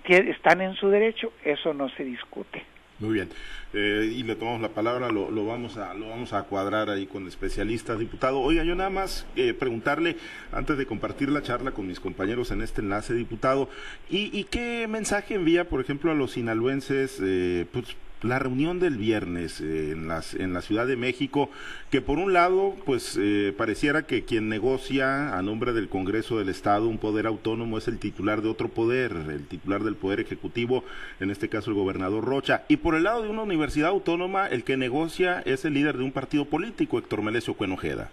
están 0.04 0.60
en 0.60 0.74
su 0.74 0.88
derecho, 0.88 1.32
eso 1.44 1.74
no 1.74 1.88
se 1.90 2.04
discute. 2.04 2.62
Muy 2.98 3.14
bien. 3.14 3.30
Eh, 3.74 4.12
y 4.14 4.22
le 4.22 4.36
tomamos 4.36 4.60
la 4.60 4.68
palabra, 4.68 5.08
lo, 5.10 5.46
vamos 5.46 5.76
a, 5.76 5.92
lo 5.94 6.10
vamos 6.10 6.32
a 6.32 6.44
cuadrar 6.44 6.88
ahí 6.88 7.06
con 7.06 7.26
especialistas, 7.26 7.98
diputado. 7.98 8.40
Oiga, 8.40 8.62
yo 8.64 8.74
nada 8.74 8.90
más 8.90 9.26
eh, 9.34 9.54
preguntarle, 9.54 10.16
antes 10.52 10.78
de 10.78 10.86
compartir 10.86 11.28
la 11.28 11.42
charla 11.42 11.72
con 11.72 11.86
mis 11.86 11.98
compañeros 11.98 12.50
en 12.52 12.62
este 12.62 12.80
enlace, 12.80 13.14
diputado, 13.14 13.68
¿y, 14.08 14.44
qué 14.44 14.86
mensaje 14.88 15.34
envía, 15.34 15.68
por 15.68 15.80
ejemplo, 15.80 16.12
a 16.12 16.14
los 16.14 16.32
sinaloenses, 16.32 17.18
eh, 17.22 17.66
pues, 17.72 17.96
la 18.22 18.38
reunión 18.38 18.78
del 18.80 18.96
viernes 18.96 19.60
eh, 19.60 19.92
en, 19.92 20.08
las, 20.08 20.34
en 20.34 20.52
la 20.52 20.62
Ciudad 20.62 20.86
de 20.86 20.96
México, 20.96 21.50
que 21.90 22.00
por 22.00 22.18
un 22.18 22.32
lado, 22.32 22.74
pues 22.84 23.18
eh, 23.20 23.52
pareciera 23.56 24.02
que 24.02 24.24
quien 24.24 24.48
negocia 24.48 25.36
a 25.36 25.42
nombre 25.42 25.72
del 25.72 25.88
Congreso 25.88 26.38
del 26.38 26.48
Estado 26.48 26.88
un 26.88 26.98
poder 26.98 27.26
autónomo 27.26 27.78
es 27.78 27.88
el 27.88 27.98
titular 27.98 28.42
de 28.42 28.48
otro 28.48 28.68
poder, 28.68 29.12
el 29.12 29.46
titular 29.46 29.82
del 29.82 29.96
Poder 29.96 30.20
Ejecutivo, 30.20 30.84
en 31.20 31.30
este 31.30 31.48
caso 31.48 31.70
el 31.70 31.76
gobernador 31.76 32.24
Rocha, 32.24 32.62
y 32.68 32.76
por 32.76 32.94
el 32.94 33.04
lado 33.04 33.22
de 33.22 33.28
una 33.28 33.42
universidad 33.42 33.90
autónoma, 33.90 34.46
el 34.46 34.64
que 34.64 34.76
negocia 34.76 35.42
es 35.44 35.64
el 35.64 35.74
líder 35.74 35.96
de 35.98 36.04
un 36.04 36.12
partido 36.12 36.44
político, 36.44 36.98
Héctor 36.98 37.22
Melesio 37.22 37.54
Cuenojeda. 37.54 38.10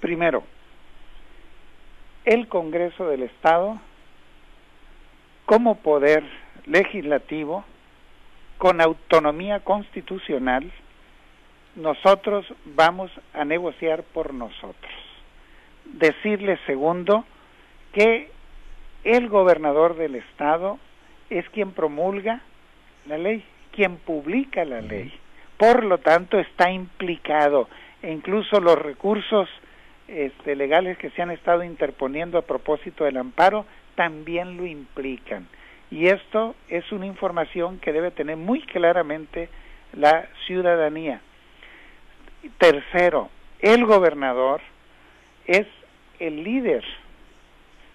Primero, 0.00 0.44
el 2.24 2.46
Congreso 2.48 3.08
del 3.08 3.22
Estado, 3.22 3.80
como 5.46 5.76
poder 5.76 6.22
legislativo, 6.66 7.64
con 8.58 8.80
autonomía 8.80 9.60
constitucional, 9.60 10.70
nosotros 11.76 12.44
vamos 12.64 13.10
a 13.32 13.44
negociar 13.44 14.02
por 14.02 14.34
nosotros. 14.34 14.92
Decirle 15.84 16.58
segundo 16.66 17.24
que 17.92 18.30
el 19.04 19.28
gobernador 19.28 19.96
del 19.96 20.16
estado 20.16 20.78
es 21.30 21.48
quien 21.50 21.72
promulga 21.72 22.42
la 23.06 23.16
ley, 23.16 23.44
quien 23.72 23.96
publica 23.96 24.64
la 24.64 24.80
ley. 24.80 25.12
Por 25.56 25.84
lo 25.84 25.98
tanto, 25.98 26.38
está 26.38 26.70
implicado 26.70 27.68
e 28.02 28.12
incluso 28.12 28.60
los 28.60 28.78
recursos 28.78 29.48
este, 30.08 30.56
legales 30.56 30.98
que 30.98 31.10
se 31.10 31.22
han 31.22 31.30
estado 31.30 31.62
interponiendo 31.62 32.38
a 32.38 32.42
propósito 32.42 33.04
del 33.04 33.18
amparo 33.18 33.66
también 33.94 34.56
lo 34.56 34.66
implican. 34.66 35.46
Y 35.90 36.08
esto 36.08 36.54
es 36.68 36.90
una 36.92 37.06
información 37.06 37.78
que 37.78 37.92
debe 37.92 38.10
tener 38.10 38.36
muy 38.36 38.60
claramente 38.62 39.48
la 39.92 40.26
ciudadanía. 40.46 41.20
Tercero, 42.58 43.30
el 43.60 43.84
gobernador 43.86 44.60
es 45.46 45.66
el 46.18 46.44
líder 46.44 46.84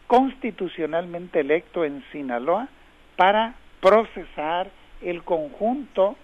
constitucionalmente 0.07 1.39
electo 1.39 1.85
en 1.85 2.03
Sinaloa 2.11 2.67
para 3.15 3.55
procesar 3.79 4.69
el 5.01 5.23
conjunto 5.23 6.15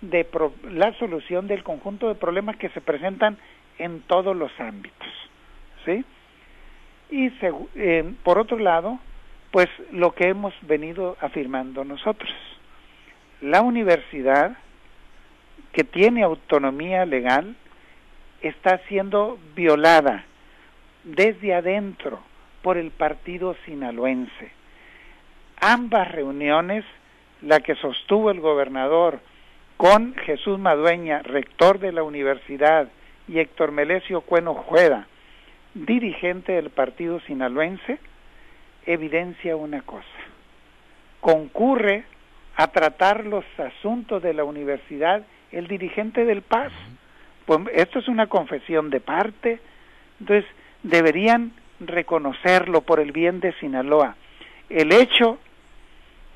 de 0.00 0.26
la 0.70 0.92
solución 0.94 1.46
del 1.48 1.62
conjunto 1.62 2.08
de 2.08 2.14
problemas 2.14 2.56
que 2.56 2.68
se 2.70 2.80
presentan 2.80 3.36
en 3.78 4.02
todos 4.02 4.36
los 4.36 4.50
ámbitos, 4.60 5.08
¿sí? 5.84 6.04
Y 7.10 7.32
eh, 7.74 8.14
por 8.22 8.38
otro 8.38 8.58
lado, 8.58 8.98
pues 9.50 9.68
lo 9.92 10.14
que 10.14 10.28
hemos 10.28 10.54
venido 10.62 11.16
afirmando 11.20 11.84
nosotros. 11.84 12.30
La 13.40 13.62
universidad, 13.62 14.56
que 15.72 15.84
tiene 15.84 16.22
autonomía 16.22 17.06
legal, 17.06 17.56
está 18.42 18.78
siendo 18.88 19.38
violada 19.54 20.24
desde 21.04 21.54
adentro 21.54 22.20
por 22.62 22.76
el 22.76 22.90
partido 22.90 23.56
sinaloense. 23.64 24.50
Ambas 25.60 26.10
reuniones, 26.10 26.84
la 27.42 27.60
que 27.60 27.74
sostuvo 27.76 28.30
el 28.30 28.40
gobernador 28.40 29.20
con 29.76 30.14
Jesús 30.16 30.58
Madueña, 30.58 31.22
rector 31.22 31.78
de 31.78 31.92
la 31.92 32.02
universidad, 32.02 32.88
y 33.28 33.38
Héctor 33.38 33.72
Melesio 33.72 34.22
Cueno 34.22 34.54
Jueda, 34.54 35.06
dirigente 35.74 36.52
del 36.52 36.70
partido 36.70 37.20
sinaloense, 37.20 37.98
evidencia 38.88 39.54
una 39.54 39.82
cosa. 39.82 40.06
Concurre 41.20 42.04
a 42.56 42.68
tratar 42.68 43.26
los 43.26 43.44
asuntos 43.58 44.22
de 44.22 44.32
la 44.32 44.44
universidad 44.44 45.22
el 45.52 45.68
dirigente 45.68 46.24
del 46.24 46.42
PAS. 46.42 46.72
Pues 47.44 47.60
esto 47.74 47.98
es 47.98 48.08
una 48.08 48.26
confesión 48.26 48.90
de 48.90 49.00
parte, 49.00 49.60
entonces 50.20 50.50
deberían 50.82 51.52
reconocerlo 51.80 52.80
por 52.80 52.98
el 53.00 53.12
bien 53.12 53.40
de 53.40 53.52
Sinaloa. 53.54 54.16
El 54.68 54.92
hecho 54.92 55.38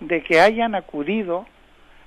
de 0.00 0.22
que 0.22 0.40
hayan 0.40 0.74
acudido 0.74 1.46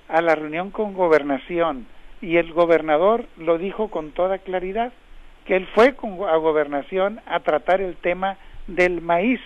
a 0.08 0.22
la 0.22 0.36
reunión 0.36 0.70
con 0.70 0.94
gobernación 0.94 1.88
y 2.22 2.38
el 2.38 2.54
gobernador 2.54 3.26
lo 3.38 3.58
dijo 3.58 3.90
con 3.90 4.12
toda 4.12 4.38
claridad, 4.38 4.94
que 5.46 5.56
él 5.56 5.68
fue 5.74 5.96
a 6.28 6.36
gobernación 6.38 7.20
a 7.26 7.40
tratar 7.40 7.82
el 7.82 7.96
tema 7.96 8.38
del 8.68 9.02
maíz 9.02 9.40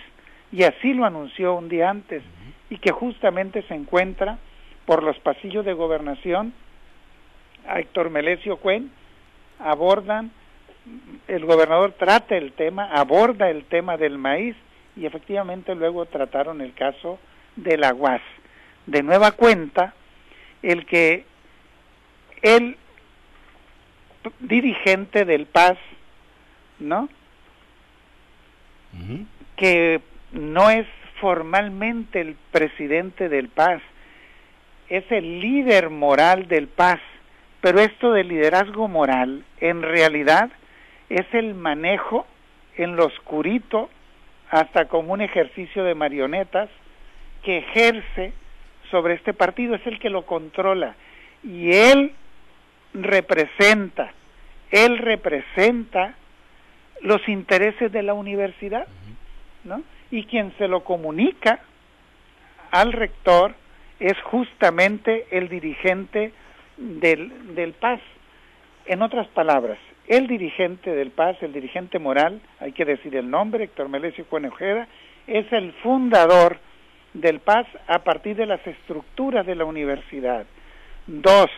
y 0.52 0.64
así 0.64 0.94
lo 0.94 1.04
anunció 1.04 1.54
un 1.54 1.68
día 1.68 1.90
antes 1.90 2.22
y 2.68 2.78
que 2.78 2.92
justamente 2.92 3.62
se 3.62 3.74
encuentra 3.74 4.38
por 4.86 5.02
los 5.02 5.18
pasillos 5.20 5.64
de 5.64 5.72
gobernación 5.72 6.52
a 7.66 7.78
Héctor 7.78 8.10
Melesio 8.10 8.56
Cuen 8.56 8.90
abordan 9.58 10.30
el 11.28 11.44
gobernador 11.44 11.92
trata 11.98 12.36
el 12.36 12.52
tema, 12.52 12.90
aborda 12.90 13.50
el 13.50 13.64
tema 13.64 13.96
del 13.96 14.18
maíz 14.18 14.56
y 14.96 15.06
efectivamente 15.06 15.74
luego 15.74 16.06
trataron 16.06 16.60
el 16.60 16.72
caso 16.74 17.18
del 17.56 17.84
aguas. 17.84 18.22
De 18.86 19.02
nueva 19.02 19.32
cuenta, 19.32 19.94
el 20.62 20.86
que 20.86 21.24
el 22.42 22.76
dirigente 24.40 25.24
del 25.24 25.46
Paz, 25.46 25.78
¿no? 26.78 27.08
Que 29.56 30.00
no 30.32 30.70
es 30.70 30.86
formalmente 31.20 32.20
el 32.20 32.36
presidente 32.50 33.28
del 33.28 33.48
Paz, 33.48 33.82
es 34.88 35.04
el 35.10 35.40
líder 35.40 35.90
moral 35.90 36.48
del 36.48 36.66
Paz, 36.66 37.00
pero 37.60 37.80
esto 37.80 38.12
del 38.12 38.28
liderazgo 38.28 38.88
moral 38.88 39.44
en 39.60 39.82
realidad 39.82 40.50
es 41.08 41.26
el 41.32 41.54
manejo 41.54 42.26
en 42.76 42.96
lo 42.96 43.06
oscurito, 43.06 43.90
hasta 44.50 44.86
como 44.86 45.12
un 45.12 45.20
ejercicio 45.20 45.84
de 45.84 45.94
marionetas, 45.94 46.68
que 47.44 47.58
ejerce 47.58 48.32
sobre 48.90 49.14
este 49.14 49.32
partido, 49.32 49.74
es 49.74 49.86
el 49.86 49.98
que 49.98 50.10
lo 50.10 50.26
controla. 50.26 50.94
Y 51.44 51.72
él 51.72 52.12
representa, 52.94 54.12
él 54.70 54.98
representa 54.98 56.14
los 57.02 57.26
intereses 57.28 57.92
de 57.92 58.02
la 58.02 58.14
universidad, 58.14 58.86
¿no? 59.64 59.82
Y 60.10 60.24
quien 60.24 60.52
se 60.58 60.68
lo 60.68 60.84
comunica 60.84 61.60
al 62.70 62.92
rector 62.92 63.54
es 63.98 64.20
justamente 64.22 65.26
el 65.30 65.48
dirigente 65.48 66.32
del, 66.76 67.54
del 67.54 67.72
PAS. 67.74 68.00
En 68.86 69.02
otras 69.02 69.28
palabras, 69.28 69.78
el 70.08 70.26
dirigente 70.26 70.90
del 70.90 71.10
PAS, 71.10 71.36
el 71.42 71.52
dirigente 71.52 71.98
moral, 71.98 72.40
hay 72.58 72.72
que 72.72 72.84
decir 72.84 73.14
el 73.14 73.30
nombre, 73.30 73.64
Héctor 73.64 73.88
Melesio 73.88 74.26
Ojeda, 74.28 74.88
es 75.26 75.52
el 75.52 75.72
fundador 75.74 76.58
del 77.14 77.40
PAS 77.40 77.66
a 77.86 78.00
partir 78.00 78.36
de 78.36 78.46
las 78.46 78.64
estructuras 78.66 79.46
de 79.46 79.54
la 79.54 79.64
universidad. 79.64 80.46
Dos, 81.06 81.48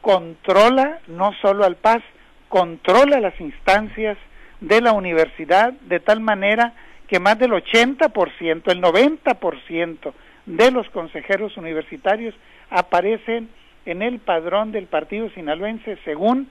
controla 0.00 1.00
no 1.06 1.32
solo 1.40 1.64
al 1.64 1.76
PAS, 1.76 2.02
controla 2.48 3.20
las 3.20 3.38
instancias 3.40 4.16
de 4.60 4.80
la 4.80 4.92
universidad 4.92 5.72
de 5.72 6.00
tal 6.00 6.20
manera 6.20 6.74
que 7.10 7.18
más 7.18 7.36
del 7.40 7.50
80%, 7.50 8.70
el 8.70 8.80
90% 8.80 10.12
de 10.46 10.70
los 10.70 10.88
consejeros 10.90 11.56
universitarios 11.56 12.36
aparecen 12.70 13.48
en 13.84 14.02
el 14.02 14.20
padrón 14.20 14.70
del 14.70 14.86
partido 14.86 15.28
sinaloense 15.30 15.98
según 16.04 16.48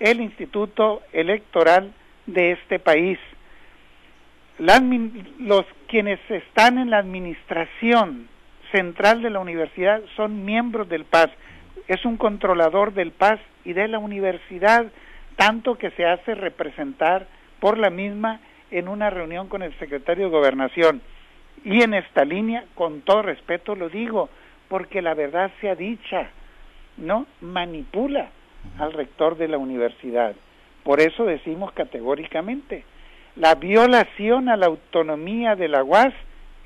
el 0.00 0.20
instituto 0.20 1.00
electoral 1.14 1.94
de 2.26 2.52
este 2.52 2.78
país. 2.78 3.18
los 4.58 5.64
quienes 5.88 6.20
están 6.28 6.76
en 6.76 6.90
la 6.90 6.98
administración 6.98 8.28
central 8.72 9.22
de 9.22 9.30
la 9.30 9.38
universidad 9.38 10.02
son 10.16 10.44
miembros 10.44 10.86
del 10.90 11.06
PAS. 11.06 11.30
Es 11.88 12.04
un 12.04 12.18
controlador 12.18 12.92
del 12.92 13.10
PAS 13.10 13.40
y 13.64 13.72
de 13.72 13.88
la 13.88 13.98
universidad, 13.98 14.84
tanto 15.36 15.78
que 15.78 15.92
se 15.92 16.04
hace 16.04 16.34
representar 16.34 17.26
por 17.58 17.78
la 17.78 17.88
misma 17.88 18.40
en 18.74 18.88
una 18.88 19.08
reunión 19.08 19.48
con 19.48 19.62
el 19.62 19.72
secretario 19.78 20.24
de 20.24 20.36
Gobernación. 20.36 21.00
Y 21.64 21.82
en 21.82 21.94
esta 21.94 22.24
línea, 22.24 22.64
con 22.74 23.02
todo 23.02 23.22
respeto 23.22 23.76
lo 23.76 23.88
digo, 23.88 24.28
porque 24.68 25.00
la 25.00 25.14
verdad 25.14 25.52
sea 25.60 25.76
dicha, 25.76 26.30
¿no? 26.96 27.26
Manipula 27.40 28.30
al 28.78 28.92
rector 28.92 29.36
de 29.36 29.46
la 29.46 29.58
universidad. 29.58 30.34
Por 30.82 31.00
eso 31.00 31.24
decimos 31.24 31.72
categóricamente, 31.72 32.84
la 33.36 33.54
violación 33.54 34.48
a 34.48 34.56
la 34.56 34.66
autonomía 34.66 35.54
de 35.54 35.68
la 35.68 35.84
UAS 35.84 36.12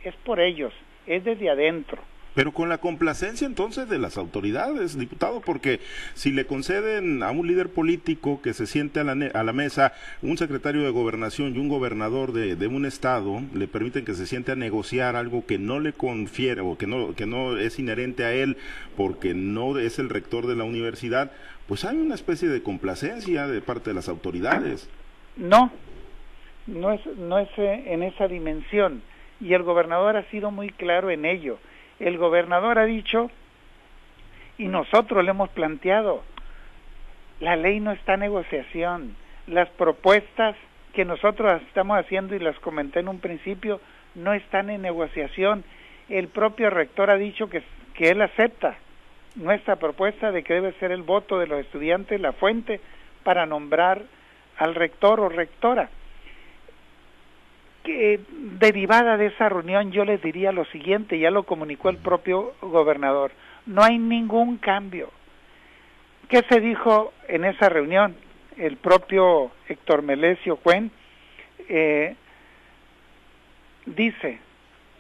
es 0.03 0.14
por 0.25 0.40
ellos, 0.40 0.73
es 1.07 1.25
desde 1.25 1.51
adentro. 1.51 2.01
Pero 2.34 2.52
con 2.52 2.68
la 2.68 2.78
complacencia 2.78 3.46
entonces 3.46 3.88
de 3.88 3.98
las 3.98 4.16
autoridades, 4.16 4.98
diputado, 4.98 5.40
porque 5.40 5.80
si 6.14 6.30
le 6.30 6.46
conceden 6.46 7.22
a 7.22 7.30
un 7.30 7.46
líder 7.46 7.70
político 7.70 8.40
que 8.42 8.54
se 8.54 8.66
siente 8.66 9.00
a 9.00 9.04
la, 9.04 9.12
a 9.34 9.42
la 9.42 9.52
mesa, 9.52 9.92
un 10.22 10.38
secretario 10.38 10.82
de 10.82 10.90
gobernación 10.90 11.54
y 11.54 11.58
un 11.58 11.68
gobernador 11.68 12.32
de, 12.32 12.56
de, 12.56 12.66
un 12.66 12.86
estado, 12.86 13.42
le 13.54 13.66
permiten 13.66 14.04
que 14.04 14.14
se 14.14 14.26
siente 14.26 14.52
a 14.52 14.56
negociar 14.56 15.16
algo 15.16 15.46
que 15.46 15.58
no 15.58 15.80
le 15.80 15.92
confiere 15.92 16.60
o 16.60 16.76
que 16.78 16.86
no, 16.86 17.14
que 17.14 17.26
no 17.26 17.56
es 17.56 17.78
inherente 17.78 18.24
a 18.24 18.32
él 18.32 18.56
porque 18.96 19.34
no 19.34 19.78
es 19.78 19.98
el 19.98 20.08
rector 20.08 20.46
de 20.46 20.56
la 20.56 20.64
universidad, 20.64 21.32
pues 21.66 21.84
hay 21.84 21.96
una 21.96 22.14
especie 22.14 22.48
de 22.48 22.62
complacencia 22.62 23.46
de 23.46 23.60
parte 23.60 23.90
de 23.90 23.94
las 23.94 24.08
autoridades. 24.08 24.88
No, 25.36 25.70
no 26.66 26.92
es, 26.92 27.04
no 27.18 27.38
es 27.38 27.48
eh, 27.56 27.84
en 27.86 28.02
esa 28.02 28.28
dimensión. 28.28 29.02
Y 29.40 29.54
el 29.54 29.62
gobernador 29.62 30.16
ha 30.16 30.28
sido 30.30 30.50
muy 30.50 30.70
claro 30.70 31.10
en 31.10 31.24
ello 31.24 31.58
el 32.00 32.18
gobernador 32.18 32.78
ha 32.78 32.84
dicho, 32.84 33.30
y 34.56 34.66
nosotros 34.66 35.24
le 35.24 35.30
hemos 35.30 35.48
planteado, 35.50 36.22
la 37.40 37.56
ley 37.56 37.80
no 37.80 37.92
está 37.92 38.14
en 38.14 38.20
negociación. 38.20 39.16
Las 39.46 39.68
propuestas 39.70 40.56
que 40.92 41.04
nosotros 41.04 41.62
estamos 41.62 41.98
haciendo 41.98 42.34
y 42.34 42.40
las 42.40 42.58
comenté 42.58 43.00
en 43.00 43.08
un 43.08 43.20
principio 43.20 43.80
no 44.14 44.32
están 44.32 44.70
en 44.70 44.82
negociación. 44.82 45.64
El 46.08 46.28
propio 46.28 46.70
rector 46.70 47.11
ha 47.11 47.16
dicho 47.16 47.48
que, 47.48 47.62
que 47.94 48.11
él 48.11 48.20
acepta 48.20 48.76
nuestra 49.37 49.76
propuesta 49.76 50.32
de 50.32 50.42
que 50.42 50.54
debe 50.54 50.72
ser 50.74 50.90
el 50.90 51.02
voto 51.02 51.38
de 51.38 51.46
los 51.46 51.61
estudiantes 51.61 52.20
la 52.20 52.32
fuente 52.32 52.80
para 53.22 53.46
nombrar 53.46 54.02
al 54.56 54.74
rector 54.74 55.20
o 55.20 55.28
rectora 55.28 55.88
derivada 58.59 59.16
de 59.16 59.27
esa 59.27 59.48
reunión 59.48 59.92
yo 59.92 60.05
les 60.05 60.22
diría 60.22 60.53
lo 60.53 60.64
siguiente, 60.66 61.18
ya 61.18 61.31
lo 61.31 61.44
comunicó 61.44 61.88
el 61.88 61.98
propio 61.98 62.55
gobernador, 62.61 63.33
no 63.66 63.83
hay 63.83 63.98
ningún 63.98 64.59
cambio. 64.59 65.11
¿Qué 66.29 66.42
se 66.48 66.61
dijo 66.61 67.12
en 67.29 67.44
esa 67.44 67.68
reunión? 67.68 68.14
El 68.57 68.77
propio 68.77 69.51
Héctor 69.68 70.03
Melesio 70.03 70.57
Cuen 70.57 70.90
eh, 71.68 72.16
dice 73.87 74.38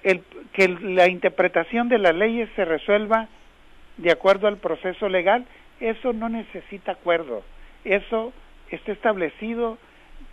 el, 0.02 0.22
que 0.52 0.68
la 0.68 1.08
interpretación 1.08 1.88
de 1.88 1.98
las 1.98 2.14
leyes 2.14 2.48
se 2.56 2.64
resuelva 2.64 3.28
de 3.98 4.12
acuerdo 4.12 4.46
al 4.46 4.58
proceso 4.58 5.08
legal, 5.08 5.44
eso 5.80 6.12
no 6.12 6.28
necesita 6.28 6.92
acuerdo, 6.92 7.42
eso 7.84 8.32
está 8.70 8.92
establecido 8.92 9.76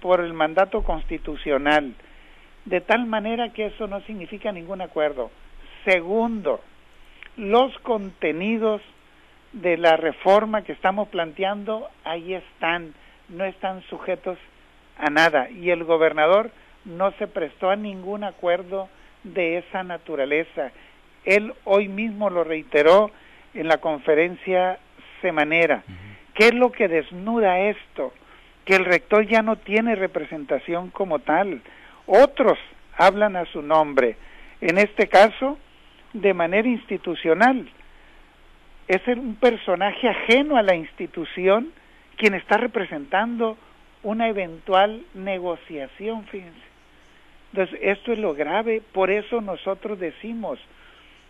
por 0.02 0.22
el 0.22 0.34
mandato 0.34 0.84
constitucional 0.84 1.94
de 2.66 2.82
tal 2.82 3.06
manera 3.06 3.50
que 3.54 3.68
eso 3.68 3.88
no 3.88 4.02
significa 4.02 4.52
ningún 4.52 4.82
acuerdo. 4.82 5.32
Segundo, 5.86 6.62
los 7.38 7.78
contenidos 7.80 8.82
de 9.54 9.78
la 9.78 9.96
reforma 9.96 10.64
que 10.64 10.74
estamos 10.74 11.08
planteando 11.10 11.88
ahí 12.04 12.34
están, 12.34 12.94
no 13.30 13.46
están 13.46 13.82
sujetos 13.84 14.38
a 14.98 15.10
nada 15.10 15.50
y 15.50 15.70
el 15.70 15.84
gobernador 15.84 16.52
no 16.86 17.12
se 17.14 17.28
prestó 17.28 17.70
a 17.70 17.76
ningún 17.76 18.24
acuerdo 18.24 18.90
de 19.24 19.60
esa 19.60 19.84
naturaleza. 19.84 20.72
Él 21.24 21.54
hoy 21.64 21.88
mismo 21.88 22.30
lo 22.30 22.44
reiteró 22.44 23.12
en 23.54 23.68
la 23.68 23.78
conferencia 23.78 24.80
semanera. 25.22 25.84
¿Qué 26.34 26.48
es 26.48 26.54
lo 26.54 26.72
que 26.72 26.88
desnuda 26.88 27.60
esto? 27.60 28.14
Que 28.66 28.76
el 28.76 28.86
rector 28.86 29.26
ya 29.28 29.42
no 29.42 29.56
tiene 29.56 29.96
representación 29.96 30.90
como 30.90 31.20
tal 31.20 31.62
otros 32.06 32.58
hablan 32.98 33.36
a 33.36 33.46
su 33.46 33.62
nombre. 33.62 34.18
En 34.62 34.78
este 34.78 35.08
caso, 35.08 35.58
de 36.14 36.34
manera 36.34 36.68
institucional. 36.68 37.68
Es 38.88 39.06
un 39.08 39.36
personaje 39.36 40.08
ajeno 40.08 40.58
a 40.58 40.64
la 40.64 40.76
institución 40.76 41.72
quien 42.18 42.34
está 42.34 42.58
representando 42.58 43.58
una 44.04 44.30
eventual 44.30 45.04
negociación, 45.14 46.26
fíjense. 46.26 46.60
Entonces, 47.52 47.80
esto 47.82 48.12
es 48.12 48.20
lo 48.20 48.34
grave, 48.34 48.82
por 48.94 49.10
eso 49.10 49.42
nosotros 49.42 50.00
decimos 50.00 50.60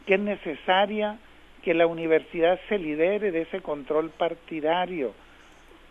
que 0.06 0.16
es 0.16 0.20
necesaria 0.20 1.18
que 1.64 1.74
la 1.74 1.88
universidad 1.88 2.60
se 2.70 2.78
lidere 2.78 3.32
de 3.32 3.44
ese 3.44 3.62
control 3.62 4.10
partidario. 4.12 5.14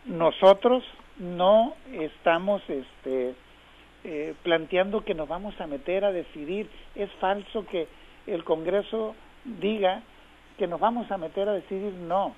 Nosotros 0.04 0.84
no 1.18 1.74
estamos 1.92 2.62
este, 2.68 3.34
eh, 4.04 4.34
planteando 4.42 5.04
que 5.04 5.14
nos 5.14 5.28
vamos 5.28 5.58
a 5.60 5.66
meter 5.66 6.04
a 6.04 6.12
decidir. 6.12 6.68
Es 6.94 7.10
falso 7.12 7.64
que 7.66 7.88
el 8.26 8.44
Congreso 8.44 9.14
diga 9.44 10.02
que 10.58 10.66
nos 10.66 10.78
vamos 10.78 11.10
a 11.10 11.18
meter 11.18 11.48
a 11.48 11.54
decidir. 11.54 11.92
No. 11.94 12.34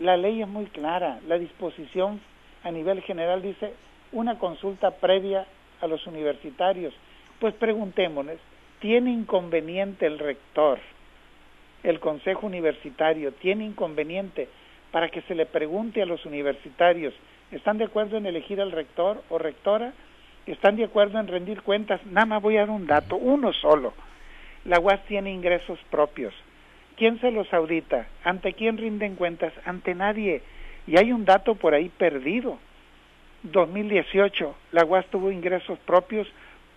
La 0.00 0.16
ley 0.16 0.42
es 0.42 0.48
muy 0.48 0.66
clara. 0.66 1.20
La 1.28 1.38
disposición 1.38 2.20
a 2.64 2.70
nivel 2.70 3.02
general 3.02 3.40
dice 3.42 3.72
una 4.12 4.38
consulta 4.38 4.90
previa 4.92 5.46
a 5.80 5.86
los 5.86 6.06
universitarios. 6.06 6.92
Pues 7.38 7.54
preguntémonos, 7.54 8.38
¿tiene 8.80 9.12
inconveniente 9.12 10.06
el 10.06 10.18
rector, 10.18 10.78
el 11.82 12.00
Consejo 12.00 12.46
Universitario, 12.46 13.32
tiene 13.32 13.64
inconveniente 13.64 14.48
para 14.90 15.08
que 15.08 15.22
se 15.22 15.34
le 15.34 15.46
pregunte 15.46 16.02
a 16.02 16.06
los 16.06 16.24
universitarios, 16.24 17.14
¿están 17.50 17.78
de 17.78 17.84
acuerdo 17.84 18.16
en 18.16 18.26
elegir 18.26 18.60
al 18.60 18.72
rector 18.72 19.22
o 19.28 19.38
rectora? 19.38 19.92
¿Están 20.46 20.76
de 20.76 20.84
acuerdo 20.84 21.18
en 21.18 21.28
rendir 21.28 21.62
cuentas? 21.62 22.04
Nada 22.06 22.26
más 22.26 22.42
voy 22.42 22.56
a 22.56 22.60
dar 22.60 22.70
un 22.70 22.86
dato, 22.86 23.16
uno 23.16 23.52
solo. 23.52 23.94
La 24.64 24.78
UAS 24.78 25.04
tiene 25.06 25.32
ingresos 25.32 25.78
propios. 25.90 26.34
¿Quién 26.96 27.20
se 27.20 27.30
los 27.30 27.52
audita? 27.52 28.06
¿Ante 28.24 28.52
quién 28.52 28.76
rinden 28.76 29.16
cuentas? 29.16 29.52
Ante 29.64 29.94
nadie. 29.94 30.42
Y 30.86 30.98
hay 30.98 31.12
un 31.12 31.24
dato 31.24 31.54
por 31.54 31.74
ahí 31.74 31.88
perdido. 31.88 32.58
2018, 33.42 34.54
la 34.72 34.84
UAS 34.84 35.06
tuvo 35.06 35.30
ingresos 35.30 35.78
propios 35.80 36.26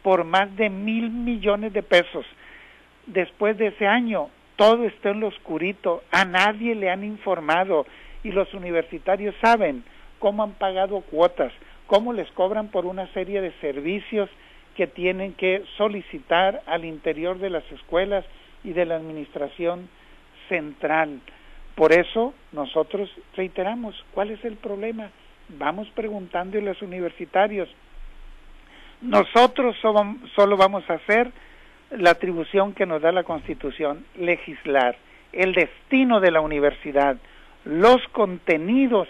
por 0.01 0.23
más 0.23 0.55
de 0.55 0.69
mil 0.69 1.09
millones 1.09 1.73
de 1.73 1.83
pesos. 1.83 2.25
Después 3.05 3.57
de 3.57 3.67
ese 3.67 3.87
año, 3.87 4.29
todo 4.57 4.85
está 4.85 5.09
en 5.09 5.21
lo 5.21 5.27
oscurito, 5.27 6.03
a 6.11 6.25
nadie 6.25 6.75
le 6.75 6.89
han 6.89 7.03
informado 7.03 7.85
y 8.23 8.31
los 8.31 8.53
universitarios 8.53 9.35
saben 9.41 9.83
cómo 10.19 10.43
han 10.43 10.53
pagado 10.53 11.01
cuotas, 11.01 11.53
cómo 11.87 12.13
les 12.13 12.29
cobran 12.31 12.67
por 12.67 12.85
una 12.85 13.07
serie 13.13 13.41
de 13.41 13.51
servicios 13.59 14.29
que 14.75 14.87
tienen 14.87 15.33
que 15.33 15.63
solicitar 15.77 16.61
al 16.67 16.85
interior 16.85 17.39
de 17.39 17.49
las 17.49 17.69
escuelas 17.71 18.23
y 18.63 18.73
de 18.73 18.85
la 18.85 18.95
administración 18.95 19.89
central. 20.49 21.19
Por 21.75 21.93
eso 21.93 22.33
nosotros 22.51 23.09
reiteramos, 23.35 23.95
¿cuál 24.13 24.31
es 24.31 24.43
el 24.45 24.55
problema? 24.55 25.09
Vamos 25.49 25.87
preguntando 25.95 26.57
a 26.57 26.61
los 26.61 26.81
universitarios. 26.81 27.69
Nosotros 29.01 29.75
solo 29.81 30.57
vamos 30.57 30.87
a 30.89 30.95
hacer 30.95 31.31
la 31.91 32.11
atribución 32.11 32.73
que 32.73 32.85
nos 32.85 33.01
da 33.01 33.11
la 33.11 33.23
Constitución, 33.23 34.05
legislar, 34.17 34.97
el 35.31 35.53
destino 35.53 36.19
de 36.19 36.31
la 36.31 36.41
universidad, 36.41 37.17
los 37.63 37.97
contenidos 38.11 39.07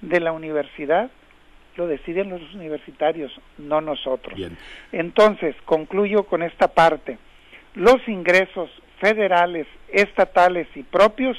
de 0.00 0.20
la 0.20 0.32
universidad, 0.32 1.10
lo 1.80 1.86
deciden 1.86 2.28
los 2.28 2.42
universitarios, 2.52 3.32
no 3.56 3.80
nosotros. 3.80 4.38
Entonces, 4.92 5.56
concluyo 5.64 6.24
con 6.24 6.42
esta 6.42 6.68
parte. 6.68 7.16
Los 7.74 8.06
ingresos 8.06 8.68
federales, 8.98 9.66
estatales 9.88 10.68
y 10.74 10.82
propios 10.82 11.38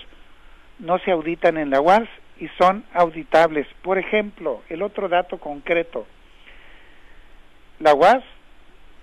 no 0.79 0.97
se 0.97 1.11
auditan 1.11 1.57
en 1.57 1.69
la 1.69 1.79
UARS 1.79 2.09
y 2.39 2.47
son 2.57 2.83
auditables. 2.91 3.67
Por 3.83 3.99
ejemplo, 3.99 4.63
el 4.67 4.81
otro 4.81 5.09
dato 5.09 5.37
concreto, 5.37 6.07
la 7.77 7.93
UAS 7.93 8.23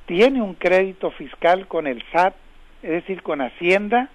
tiene 0.06 0.42
un 0.42 0.54
crédito 0.54 1.12
fiscal 1.12 1.68
con 1.68 1.86
el 1.86 2.02
SAT, 2.10 2.34
es 2.82 2.90
decir, 2.90 3.22
con 3.22 3.40
Hacienda, 3.40 4.08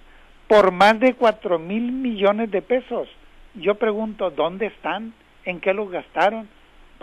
por 0.46 0.72
más 0.72 1.00
de 1.00 1.14
cuatro 1.14 1.58
mil 1.58 1.90
millones 1.90 2.50
de 2.50 2.60
pesos. 2.60 3.08
Yo 3.54 3.76
pregunto, 3.76 4.30
¿dónde 4.30 4.66
están? 4.66 5.14
¿En 5.46 5.60
qué 5.60 5.72
los 5.72 5.90
gastaron? 5.90 6.48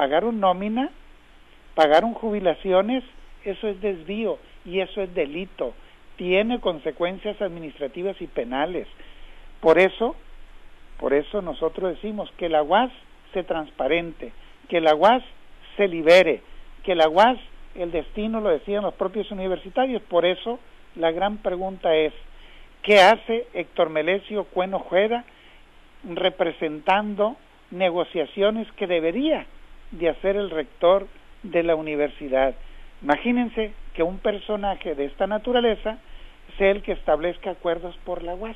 ¿Pagaron 0.01 0.39
nómina? 0.39 0.89
¿Pagaron 1.75 2.15
jubilaciones? 2.15 3.03
Eso 3.45 3.67
es 3.67 3.79
desvío 3.81 4.39
y 4.65 4.79
eso 4.79 4.99
es 5.03 5.13
delito. 5.13 5.75
Tiene 6.15 6.59
consecuencias 6.59 7.39
administrativas 7.39 8.19
y 8.19 8.25
penales. 8.25 8.87
Por 9.59 9.77
eso, 9.77 10.15
por 10.97 11.13
eso 11.13 11.43
nosotros 11.43 11.93
decimos 11.93 12.31
que 12.37 12.49
la 12.49 12.63
UAS 12.63 12.91
se 13.31 13.43
transparente, 13.43 14.33
que 14.69 14.81
la 14.81 14.95
UAS 14.95 15.21
se 15.77 15.87
libere, 15.87 16.41
que 16.83 16.95
la 16.95 17.07
UAS 17.07 17.37
el 17.75 17.91
destino 17.91 18.41
lo 18.41 18.49
decían 18.49 18.81
los 18.81 18.95
propios 18.95 19.29
universitarios. 19.29 20.01
Por 20.01 20.25
eso 20.25 20.57
la 20.95 21.11
gran 21.11 21.37
pregunta 21.37 21.93
es, 21.93 22.11
¿qué 22.81 23.01
hace 23.01 23.45
Héctor 23.53 23.91
Melesio 23.91 24.45
Cueno 24.45 24.83
representando 26.05 27.35
negociaciones 27.69 28.67
que 28.71 28.87
debería 28.87 29.45
de 29.91 30.09
hacer 30.09 30.35
el 30.35 30.49
rector 30.49 31.07
de 31.43 31.63
la 31.63 31.75
universidad? 31.75 32.55
Imagínense 33.01 33.73
que 33.93 34.03
un 34.03 34.19
personaje 34.19 34.95
de 34.95 35.05
esta 35.05 35.27
naturaleza 35.27 35.97
sea 36.57 36.71
el 36.71 36.81
que 36.81 36.93
establezca 36.93 37.51
acuerdos 37.51 37.95
por 38.05 38.23
la 38.23 38.35
UAS. 38.35 38.55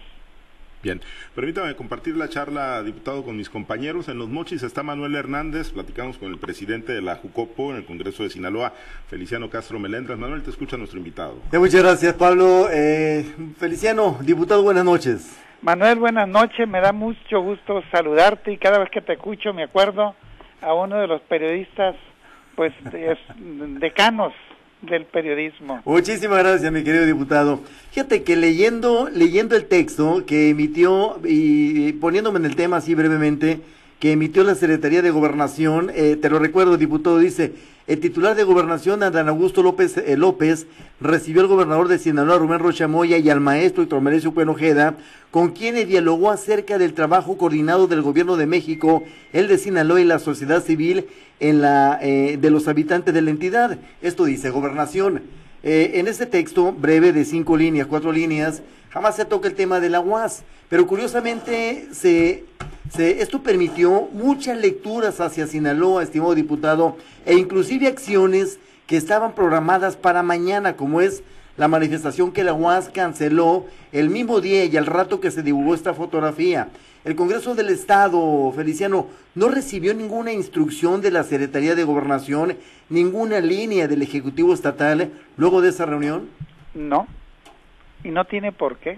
Bien, 0.85 1.01
permítame 1.33 1.75
compartir 1.75 2.15
la 2.15 2.29
charla, 2.29 2.83
diputado, 2.83 3.23
con 3.23 3.35
mis 3.35 3.49
compañeros. 3.49 4.07
En 4.07 4.19
Los 4.19 4.29
Mochis 4.29 4.61
está 4.61 4.83
Manuel 4.83 5.15
Hernández, 5.15 5.71
platicamos 5.71 6.19
con 6.19 6.31
el 6.31 6.37
presidente 6.37 6.93
de 6.93 7.01
la 7.01 7.15
JUCOPO 7.15 7.71
en 7.71 7.77
el 7.77 7.85
Congreso 7.85 8.21
de 8.21 8.29
Sinaloa, 8.29 8.71
Feliciano 9.07 9.49
Castro 9.49 9.79
Melendras. 9.79 10.19
Manuel, 10.19 10.43
te 10.43 10.51
escucha 10.51 10.77
nuestro 10.77 10.99
invitado. 10.99 11.39
muchas 11.53 11.81
gracias, 11.81 12.13
Pablo. 12.13 12.67
Eh, 12.71 13.25
Feliciano, 13.57 14.19
diputado, 14.21 14.61
buenas 14.61 14.85
noches. 14.85 15.41
Manuel, 15.63 15.97
buenas 15.97 16.27
noches. 16.27 16.67
Me 16.67 16.79
da 16.79 16.91
mucho 16.91 17.41
gusto 17.41 17.81
saludarte 17.91 18.53
y 18.53 18.57
cada 18.57 18.77
vez 18.77 18.91
que 18.91 19.01
te 19.01 19.13
escucho 19.13 19.55
me 19.55 19.63
acuerdo 19.63 20.13
a 20.65 20.73
uno 20.73 20.97
de 20.97 21.07
los 21.07 21.21
periodistas, 21.21 21.95
pues, 22.55 22.73
decanos 23.79 24.33
del 24.81 25.05
periodismo. 25.05 25.81
Muchísimas 25.85 26.39
gracias, 26.39 26.71
mi 26.71 26.83
querido 26.83 27.05
diputado. 27.05 27.61
Fíjate 27.91 28.23
que 28.23 28.35
leyendo, 28.35 29.09
leyendo 29.09 29.55
el 29.55 29.65
texto 29.65 30.25
que 30.25 30.49
emitió 30.49 31.19
y 31.23 31.93
poniéndome 31.93 32.39
en 32.39 32.45
el 32.45 32.55
tema 32.55 32.77
así 32.77 32.95
brevemente, 32.95 33.61
que 33.99 34.11
emitió 34.11 34.43
la 34.43 34.55
Secretaría 34.55 35.01
de 35.01 35.11
Gobernación, 35.11 35.91
eh, 35.95 36.17
te 36.21 36.29
lo 36.29 36.39
recuerdo, 36.39 36.77
diputado, 36.77 37.19
dice, 37.19 37.53
el 37.87 37.99
titular 37.99 38.35
de 38.35 38.43
Gobernación, 38.43 39.03
Adán 39.03 39.29
Augusto 39.29 39.61
López, 39.61 39.97
eh, 39.97 40.17
López, 40.17 40.65
recibió 40.99 41.41
al 41.41 41.47
gobernador 41.47 41.87
de 41.87 41.99
Sinaloa, 41.99 42.39
Rubén 42.39 42.59
Rocha 42.59 42.87
Moya, 42.87 43.19
y 43.19 43.29
al 43.29 43.41
maestro 43.41 43.83
Héctor 43.83 44.01
Merecio 44.01 44.33
Ojeda, 44.35 44.95
con 45.29 45.51
quienes 45.51 45.87
dialogó 45.87 46.31
acerca 46.31 46.79
del 46.79 46.93
trabajo 46.93 47.37
coordinado 47.37 47.85
del 47.85 48.01
gobierno 48.01 48.37
de 48.37 48.47
México, 48.47 49.03
el 49.33 49.47
de 49.47 49.59
Sinaloa 49.59 50.01
y 50.01 50.05
la 50.05 50.17
sociedad 50.17 50.63
civil 50.63 51.05
en 51.39 51.61
la, 51.61 51.99
eh, 52.01 52.37
de 52.41 52.49
los 52.49 52.67
habitantes 52.67 53.13
de 53.13 53.21
la 53.21 53.29
entidad. 53.29 53.77
Esto 54.01 54.25
dice 54.25 54.49
Gobernación. 54.49 55.44
En 55.67 56.07
este 56.07 56.27
texto, 56.27 56.71
breve 56.71 57.11
de 57.11 57.25
cinco 57.25 57.57
líneas, 57.57 57.87
cuatro 57.87 58.11
líneas, 58.11 58.61
jamás 58.91 59.15
se 59.15 59.25
toca 59.25 59.47
el 59.47 59.55
tema 59.55 59.79
de 59.79 59.89
la 59.89 59.99
UAS, 59.99 60.43
pero 60.69 60.85
curiosamente 60.85 61.87
se 61.91 62.45
esto 62.97 63.41
permitió 63.41 64.07
muchas 64.13 64.59
lecturas 64.59 65.19
hacia 65.19 65.47
Sinaloa, 65.47 66.03
estimado 66.03 66.35
diputado, 66.35 66.97
e 67.25 67.33
inclusive 67.33 67.87
acciones 67.87 68.59
que 68.85 68.95
estaban 68.95 69.33
programadas 69.33 69.95
para 69.95 70.21
mañana, 70.21 70.77
como 70.77 71.01
es 71.01 71.23
la 71.57 71.67
manifestación 71.67 72.31
que 72.31 72.43
la 72.43 72.53
UAS 72.53 72.89
canceló 72.89 73.65
el 73.91 74.11
mismo 74.11 74.41
día 74.41 74.65
y 74.65 74.77
al 74.77 74.85
rato 74.85 75.19
que 75.19 75.31
se 75.31 75.41
divulgó 75.41 75.73
esta 75.73 75.95
fotografía. 75.95 76.69
El 77.05 77.15
Congreso 77.15 77.53
del 77.53 77.69
Estado, 77.69 78.51
Feliciano, 78.53 79.09
no 79.35 79.49
recibió 79.49 79.93
ninguna 79.93 80.33
instrucción 80.33 81.01
de 81.01 81.11
la 81.11 81.21
Secretaría 81.21 81.75
de 81.75 81.83
Gobernación, 81.83 82.57
ninguna 82.89 83.41
línea 83.41 83.87
del 83.87 84.01
Ejecutivo 84.01 84.55
Estatal 84.55 85.11
luego 85.37 85.61
de 85.61 85.69
esa 85.69 85.85
reunión. 85.85 86.27
No, 86.73 87.05
y 88.03 88.09
no 88.09 88.25
tiene 88.25 88.51
por 88.51 88.77
qué. 88.77 88.97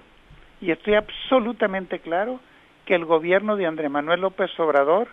Y 0.62 0.72
estoy 0.72 0.96
absolutamente 0.96 2.00
claro 2.00 2.40
que 2.86 2.96
el 2.96 3.04
gobierno 3.04 3.58
de 3.58 3.66
Andrés 3.66 3.92
Manuel 3.92 4.22
López 4.22 4.58
Obrador 4.58 5.10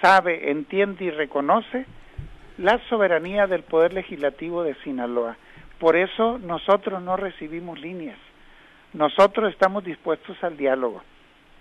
sabe, 0.00 0.50
entiende 0.50 1.04
y 1.04 1.10
reconoce 1.10 1.84
la 2.56 2.80
soberanía 2.88 3.46
del 3.46 3.62
Poder 3.62 3.92
Legislativo 3.92 4.62
de 4.62 4.74
Sinaloa. 4.84 5.36
Por 5.78 5.96
eso 5.96 6.38
nosotros 6.38 7.02
no 7.02 7.18
recibimos 7.18 7.78
líneas. 7.78 8.18
Nosotros 8.94 9.52
estamos 9.52 9.84
dispuestos 9.84 10.42
al 10.42 10.56
diálogo. 10.56 11.02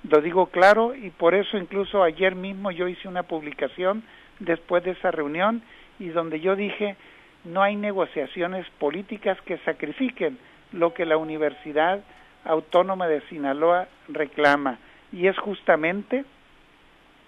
Lo 0.10 0.22
digo 0.22 0.48
claro 0.48 0.96
y 0.96 1.12
por 1.12 1.36
eso 1.36 1.58
incluso 1.58 2.04
ayer 2.04 2.36
mismo 2.36 2.72
yo 2.72 2.88
hice 2.88 3.08
una 3.08 3.24
publicación 3.24 4.04
después 4.40 4.84
de 4.84 4.92
esa 4.92 5.12
reunión 5.12 5.62
y 6.00 6.10
donde 6.10 6.40
yo 6.40 6.56
dije 6.56 6.96
no 7.44 7.62
hay 7.62 7.76
negociaciones 7.76 8.68
políticas 8.80 9.40
que 9.42 9.58
sacrifiquen 9.60 10.38
lo 10.72 10.94
que 10.94 11.06
la 11.06 11.18
Universidad 11.18 12.02
Autónoma 12.46 13.08
de 13.08 13.22
Sinaloa 13.30 13.88
reclama 14.08 14.80
y 15.12 15.28
es 15.28 15.38
justamente 15.38 16.26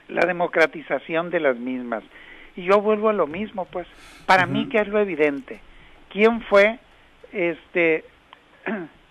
la 0.07 0.25
democratización 0.25 1.29
de 1.29 1.39
las 1.39 1.57
mismas. 1.57 2.03
Y 2.55 2.63
yo 2.63 2.81
vuelvo 2.81 3.09
a 3.09 3.13
lo 3.13 3.27
mismo, 3.27 3.65
pues, 3.65 3.87
para 4.25 4.45
mí 4.45 4.69
que 4.69 4.79
es 4.79 4.87
lo 4.87 4.99
evidente. 4.99 5.59
¿Quién 6.09 6.41
fue 6.41 6.79
este 7.31 8.05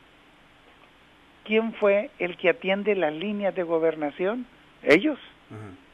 quién 1.44 1.72
fue 1.74 2.10
el 2.18 2.36
que 2.36 2.50
atiende 2.50 2.94
las 2.94 3.12
líneas 3.12 3.54
de 3.54 3.62
gobernación? 3.62 4.46
Ellos, 4.82 5.18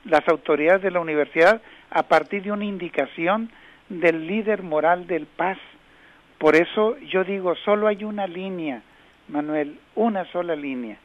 las 0.05 0.27
autoridades 0.29 0.83
de 0.83 0.91
la 0.91 1.01
universidad, 1.01 1.61
a 1.91 2.03
partir 2.05 2.43
de 2.43 2.53
una 2.53 2.65
indicación 2.65 3.51
del 3.89 4.27
líder 4.27 4.63
moral 4.63 5.07
del 5.07 5.27
Paz. 5.27 5.59
Por 6.39 6.57
eso 6.57 6.97
yo 6.99 7.25
digo, 7.25 7.55
solo 7.65 7.89
hay 7.89 8.05
una 8.05 8.27
línea, 8.27 8.83
Manuel, 9.29 9.79
una 9.95 10.25
sola 10.33 10.55
línea, 10.55 10.99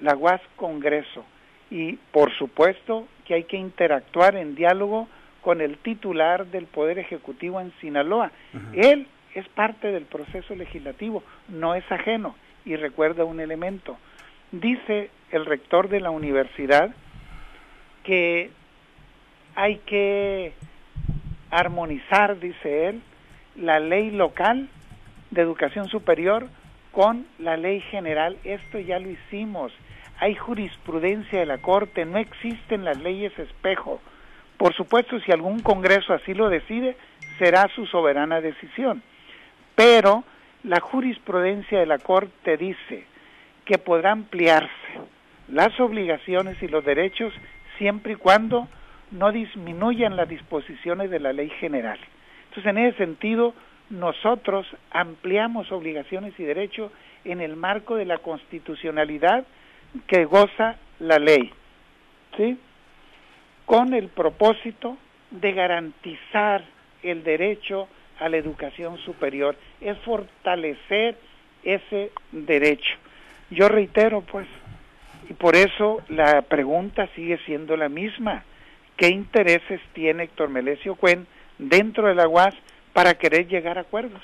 la 0.00 0.14
UAS 0.14 0.40
Congreso. 0.56 1.24
Y 1.70 1.94
por 2.12 2.32
supuesto 2.36 3.06
que 3.24 3.34
hay 3.34 3.44
que 3.44 3.56
interactuar 3.56 4.36
en 4.36 4.54
diálogo 4.54 5.08
con 5.42 5.60
el 5.60 5.78
titular 5.78 6.46
del 6.46 6.66
Poder 6.66 6.98
Ejecutivo 6.98 7.60
en 7.60 7.72
Sinaloa. 7.80 8.30
Él 8.74 9.06
es 9.34 9.48
parte 9.50 9.92
del 9.92 10.04
proceso 10.04 10.54
legislativo, 10.54 11.22
no 11.48 11.74
es 11.74 11.84
ajeno. 11.90 12.34
Y 12.68 12.76
recuerda 12.76 13.24
un 13.24 13.40
elemento. 13.40 13.96
Dice 14.52 15.10
el 15.30 15.46
rector 15.46 15.88
de 15.88 16.00
la 16.00 16.10
universidad 16.10 16.90
que 18.04 18.50
hay 19.54 19.76
que 19.86 20.52
armonizar, 21.50 22.38
dice 22.38 22.88
él, 22.88 23.00
la 23.56 23.80
ley 23.80 24.10
local 24.10 24.68
de 25.30 25.40
educación 25.40 25.88
superior 25.88 26.46
con 26.92 27.26
la 27.38 27.56
ley 27.56 27.80
general. 27.80 28.36
Esto 28.44 28.78
ya 28.78 28.98
lo 28.98 29.08
hicimos. 29.08 29.72
Hay 30.20 30.34
jurisprudencia 30.34 31.38
de 31.38 31.46
la 31.46 31.58
Corte, 31.58 32.04
no 32.04 32.18
existen 32.18 32.84
las 32.84 32.98
leyes 32.98 33.32
espejo. 33.38 33.98
Por 34.58 34.74
supuesto, 34.74 35.18
si 35.20 35.32
algún 35.32 35.60
Congreso 35.60 36.12
así 36.12 36.34
lo 36.34 36.50
decide, 36.50 36.98
será 37.38 37.66
su 37.74 37.86
soberana 37.86 38.42
decisión. 38.42 39.02
Pero 39.74 40.22
la 40.68 40.80
jurisprudencia 40.80 41.78
de 41.78 41.86
la 41.86 41.96
Corte 41.96 42.58
dice 42.58 43.04
que 43.64 43.78
podrá 43.78 44.12
ampliarse 44.12 44.68
las 45.48 45.80
obligaciones 45.80 46.62
y 46.62 46.68
los 46.68 46.84
derechos 46.84 47.32
siempre 47.78 48.12
y 48.12 48.16
cuando 48.16 48.68
no 49.10 49.32
disminuyan 49.32 50.14
las 50.14 50.28
disposiciones 50.28 51.10
de 51.10 51.20
la 51.20 51.32
ley 51.32 51.48
general. 51.58 51.98
Entonces, 52.48 52.66
en 52.66 52.78
ese 52.78 52.98
sentido, 52.98 53.54
nosotros 53.88 54.66
ampliamos 54.90 55.72
obligaciones 55.72 56.38
y 56.38 56.44
derechos 56.44 56.92
en 57.24 57.40
el 57.40 57.56
marco 57.56 57.96
de 57.96 58.04
la 58.04 58.18
constitucionalidad 58.18 59.46
que 60.06 60.26
goza 60.26 60.76
la 60.98 61.18
ley, 61.18 61.50
¿sí? 62.36 62.58
Con 63.64 63.94
el 63.94 64.08
propósito 64.08 64.98
de 65.30 65.52
garantizar 65.52 66.62
el 67.02 67.24
derecho 67.24 67.88
a 68.18 68.28
la 68.28 68.36
educación 68.36 68.98
superior, 68.98 69.56
es 69.80 69.96
fortalecer 69.98 71.16
ese 71.62 72.10
derecho. 72.32 72.94
Yo 73.50 73.68
reitero, 73.68 74.22
pues, 74.22 74.46
y 75.28 75.34
por 75.34 75.56
eso 75.56 76.02
la 76.08 76.42
pregunta 76.42 77.08
sigue 77.14 77.38
siendo 77.46 77.76
la 77.76 77.88
misma 77.88 78.44
qué 78.96 79.08
intereses 79.08 79.80
tiene 79.94 80.24
Héctor 80.24 80.50
Melesio 80.50 80.96
Cuen 80.96 81.26
dentro 81.58 82.08
de 82.08 82.14
la 82.14 82.28
UAS 82.28 82.54
para 82.92 83.14
querer 83.14 83.46
llegar 83.48 83.78
a 83.78 83.82
acuerdos. 83.82 84.20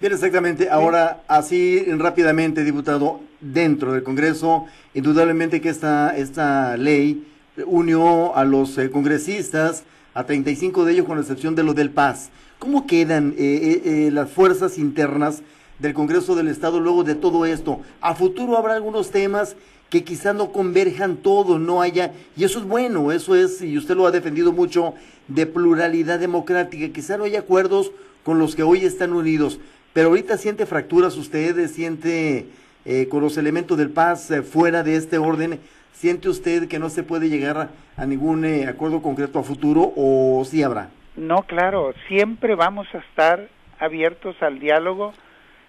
Bien, 0.00 0.12
exactamente. 0.12 0.68
Ahora, 0.68 1.22
así 1.26 1.86
rápidamente, 1.96 2.64
diputado, 2.64 3.20
dentro 3.40 3.92
del 3.92 4.02
Congreso, 4.02 4.66
indudablemente 4.92 5.60
que 5.62 5.70
esta, 5.70 6.14
esta 6.16 6.76
ley 6.76 7.26
unió 7.64 8.36
a 8.36 8.44
los 8.44 8.76
eh, 8.76 8.90
congresistas, 8.90 9.84
a 10.12 10.24
35 10.24 10.84
de 10.84 10.92
ellos 10.92 11.06
con 11.06 11.18
excepción 11.18 11.54
de 11.54 11.62
los 11.62 11.74
del 11.74 11.90
Paz. 11.90 12.30
¿Cómo 12.58 12.86
quedan 12.86 13.34
eh, 13.38 13.82
eh, 13.84 14.10
las 14.10 14.30
fuerzas 14.30 14.78
internas 14.78 15.42
del 15.78 15.92
Congreso 15.92 16.34
del 16.34 16.48
Estado 16.48 16.80
luego 16.80 17.04
de 17.04 17.14
todo 17.14 17.44
esto? 17.44 17.80
¿A 18.00 18.14
futuro 18.14 18.56
habrá 18.56 18.74
algunos 18.74 19.10
temas 19.10 19.56
que 19.90 20.04
quizás 20.04 20.34
no 20.34 20.52
converjan 20.52 21.16
todo, 21.16 21.58
no 21.58 21.80
haya, 21.82 22.12
y 22.36 22.44
eso 22.44 22.58
es 22.58 22.64
bueno, 22.64 23.12
eso 23.12 23.36
es, 23.36 23.62
y 23.62 23.78
usted 23.78 23.94
lo 23.94 24.06
ha 24.06 24.10
defendido 24.10 24.52
mucho, 24.52 24.94
de 25.28 25.46
pluralidad 25.46 26.18
democrática, 26.18 26.92
quizás 26.92 27.18
no 27.18 27.24
haya 27.24 27.40
acuerdos 27.40 27.92
con 28.24 28.38
los 28.38 28.56
que 28.56 28.62
hoy 28.62 28.84
están 28.84 29.12
unidos, 29.12 29.60
pero 29.92 30.08
ahorita 30.08 30.38
siente 30.38 30.66
fracturas 30.66 31.16
usted, 31.16 31.68
siente 31.68 32.48
eh, 32.84 33.08
con 33.08 33.22
los 33.22 33.36
elementos 33.36 33.78
del 33.78 33.90
paz 33.90 34.30
eh, 34.30 34.42
fuera 34.42 34.82
de 34.82 34.96
este 34.96 35.18
orden, 35.18 35.60
siente 35.92 36.28
usted 36.28 36.68
que 36.68 36.78
no 36.78 36.90
se 36.90 37.02
puede 37.02 37.28
llegar 37.28 37.70
a, 37.96 38.06
ningún 38.06 38.44
eh, 38.44 38.66
acuerdo 38.66 39.02
concreto 39.02 39.38
a 39.38 39.42
futuro 39.42 39.92
o 39.96 40.44
sí 40.44 40.62
habrá. 40.62 40.90
No, 41.16 41.42
claro, 41.42 41.94
siempre 42.08 42.54
vamos 42.54 42.86
a 42.94 42.98
estar 42.98 43.48
abiertos 43.78 44.40
al 44.42 44.58
diálogo 44.58 45.12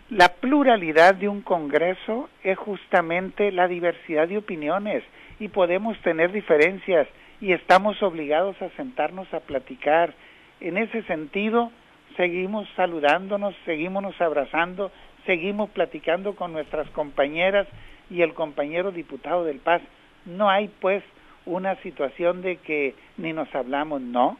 la 0.09 0.29
pluralidad 0.29 1.15
de 1.15 1.27
un 1.27 1.41
Congreso 1.41 2.29
es 2.41 2.57
justamente 2.57 3.51
la 3.51 3.67
diversidad 3.67 4.29
de 4.29 4.37
opiniones 4.37 5.03
y 5.37 5.49
podemos 5.49 5.99
tener 5.99 6.31
diferencias 6.31 7.09
y 7.41 7.51
estamos 7.51 8.01
obligados 8.01 8.55
a 8.61 8.69
sentarnos 8.77 9.33
a 9.33 9.41
platicar. 9.41 10.13
En 10.61 10.77
ese 10.77 11.03
sentido, 11.03 11.71
seguimos 12.15 12.69
saludándonos, 12.77 13.53
seguimos 13.65 14.19
abrazando, 14.21 14.93
seguimos 15.25 15.71
platicando 15.71 16.37
con 16.37 16.53
nuestras 16.53 16.89
compañeras 16.91 17.67
y 18.09 18.21
el 18.21 18.33
compañero 18.33 18.93
diputado 18.93 19.43
del 19.43 19.59
Paz. 19.59 19.81
No 20.25 20.49
hay 20.49 20.69
pues 20.79 21.03
una 21.45 21.75
situación 21.81 22.41
de 22.41 22.55
que 22.57 22.95
ni 23.17 23.33
nos 23.33 23.53
hablamos, 23.53 23.99
no. 23.99 24.37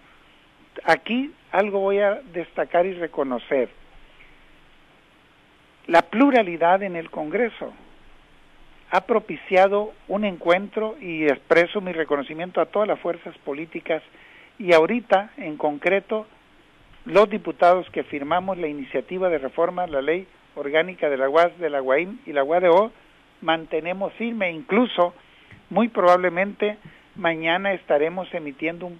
Aquí 0.83 1.31
algo 1.51 1.79
voy 1.79 1.99
a 1.99 2.21
destacar 2.33 2.85
y 2.85 2.93
reconocer. 2.93 3.69
La 5.87 6.01
pluralidad 6.01 6.83
en 6.83 6.95
el 6.95 7.09
Congreso 7.09 7.73
ha 8.91 9.01
propiciado 9.01 9.93
un 10.07 10.25
encuentro 10.25 10.97
y 10.99 11.25
expreso 11.25 11.81
mi 11.81 11.91
reconocimiento 11.91 12.61
a 12.61 12.67
todas 12.67 12.87
las 12.87 12.99
fuerzas 12.99 13.37
políticas 13.39 14.01
y 14.59 14.73
ahorita 14.73 15.31
en 15.37 15.57
concreto 15.57 16.25
los 17.05 17.29
diputados 17.29 17.89
que 17.91 18.03
firmamos 18.03 18.57
la 18.57 18.67
iniciativa 18.67 19.29
de 19.29 19.37
reforma 19.37 19.83
a 19.83 19.87
la 19.87 20.01
ley 20.01 20.27
orgánica 20.55 21.09
de 21.09 21.17
la 21.17 21.29
UAS, 21.29 21.57
de 21.59 21.69
la 21.69 21.81
UAIM 21.81 22.19
y 22.25 22.33
la 22.33 22.43
UADO 22.43 22.91
mantenemos 23.41 24.13
firme, 24.13 24.51
incluso 24.51 25.13
muy 25.69 25.89
probablemente 25.89 26.77
mañana 27.17 27.73
estaremos 27.73 28.27
emitiendo 28.33 28.85
un, 28.85 28.99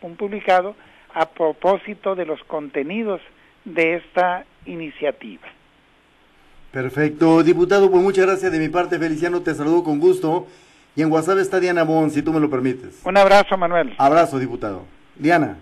un 0.00 0.16
publicado 0.16 0.74
a 1.14 1.26
propósito 1.28 2.14
de 2.14 2.26
los 2.26 2.42
contenidos 2.44 3.20
de 3.64 3.96
esta 3.96 4.44
iniciativa. 4.64 5.46
Perfecto, 6.72 7.42
diputado, 7.42 7.90
pues 7.90 8.02
muchas 8.02 8.26
gracias 8.26 8.52
de 8.52 8.58
mi 8.58 8.68
parte, 8.68 8.98
Feliciano, 8.98 9.40
te 9.40 9.54
saludo 9.54 9.82
con 9.82 9.98
gusto. 9.98 10.46
Y 10.94 11.02
en 11.02 11.12
WhatsApp 11.12 11.38
está 11.38 11.60
Diana 11.60 11.84
Bon, 11.84 12.10
si 12.10 12.22
tú 12.22 12.32
me 12.32 12.40
lo 12.40 12.48
permites. 12.48 13.02
Un 13.04 13.16
abrazo, 13.16 13.56
Manuel. 13.56 13.94
Abrazo, 13.98 14.38
diputado. 14.38 14.86
Diana. 15.14 15.58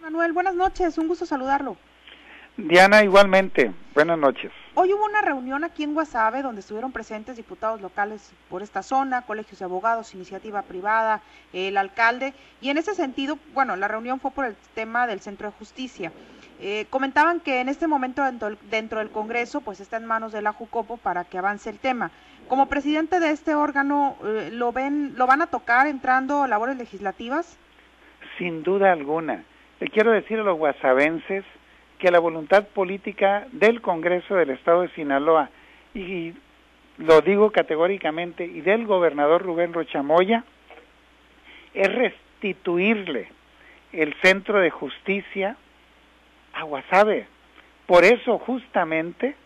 Manuel, 0.00 0.32
buenas 0.32 0.54
noches, 0.54 0.96
un 0.96 1.08
gusto 1.08 1.26
saludarlo. 1.26 1.76
Diana, 2.56 3.02
igualmente, 3.02 3.72
buenas 3.94 4.18
noches. 4.18 4.52
Hoy 4.76 4.92
hubo 4.92 5.04
una 5.04 5.20
reunión 5.20 5.64
aquí 5.64 5.82
en 5.82 5.94
Guasave 5.94 6.42
donde 6.42 6.60
estuvieron 6.60 6.92
presentes 6.92 7.36
diputados 7.36 7.80
locales 7.80 8.32
por 8.48 8.62
esta 8.62 8.84
zona, 8.84 9.22
colegios 9.22 9.58
de 9.58 9.64
abogados, 9.64 10.14
iniciativa 10.14 10.62
privada, 10.62 11.22
el 11.52 11.76
alcalde, 11.76 12.34
y 12.60 12.70
en 12.70 12.78
ese 12.78 12.94
sentido, 12.94 13.36
bueno, 13.52 13.74
la 13.74 13.88
reunión 13.88 14.20
fue 14.20 14.30
por 14.30 14.44
el 14.44 14.54
tema 14.74 15.08
del 15.08 15.20
Centro 15.20 15.48
de 15.48 15.56
Justicia. 15.58 16.12
Eh, 16.60 16.86
comentaban 16.88 17.40
que 17.40 17.60
en 17.60 17.68
este 17.68 17.88
momento 17.88 18.22
dentro, 18.70 18.98
del 19.00 19.10
Congreso 19.10 19.60
pues 19.60 19.80
está 19.80 19.96
en 19.96 20.06
manos 20.06 20.30
de 20.30 20.42
la 20.42 20.52
Jucopo 20.52 20.98
para 20.98 21.24
que 21.24 21.38
avance 21.38 21.68
el 21.68 21.80
tema. 21.80 22.12
Como 22.46 22.66
presidente 22.66 23.18
de 23.18 23.30
este 23.30 23.56
órgano, 23.56 24.16
eh, 24.24 24.50
¿lo 24.52 24.70
ven, 24.70 25.14
lo 25.16 25.26
van 25.26 25.42
a 25.42 25.48
tocar 25.48 25.88
entrando 25.88 26.46
labores 26.46 26.76
legislativas? 26.76 27.58
Sin 28.38 28.62
duda 28.62 28.92
alguna. 28.92 29.42
Le 29.80 29.88
quiero 29.88 30.12
decir 30.12 30.38
a 30.38 30.44
los 30.44 30.58
guasavenses 30.58 31.44
que 32.00 32.10
la 32.10 32.18
voluntad 32.18 32.66
política 32.68 33.46
del 33.52 33.80
Congreso 33.80 34.34
del 34.34 34.50
Estado 34.50 34.82
de 34.82 34.88
Sinaloa, 34.94 35.50
y 35.94 36.32
lo 36.96 37.20
digo 37.20 37.50
categóricamente, 37.50 38.44
y 38.44 38.62
del 38.62 38.86
gobernador 38.86 39.42
Rubén 39.42 39.72
Rochamoya, 39.72 40.44
es 41.74 41.94
restituirle 41.94 43.28
el 43.92 44.14
centro 44.22 44.60
de 44.60 44.70
justicia 44.70 45.56
a 46.54 46.62
Guasave. 46.64 47.26
Por 47.86 48.04
eso 48.04 48.38
justamente, 48.38 49.36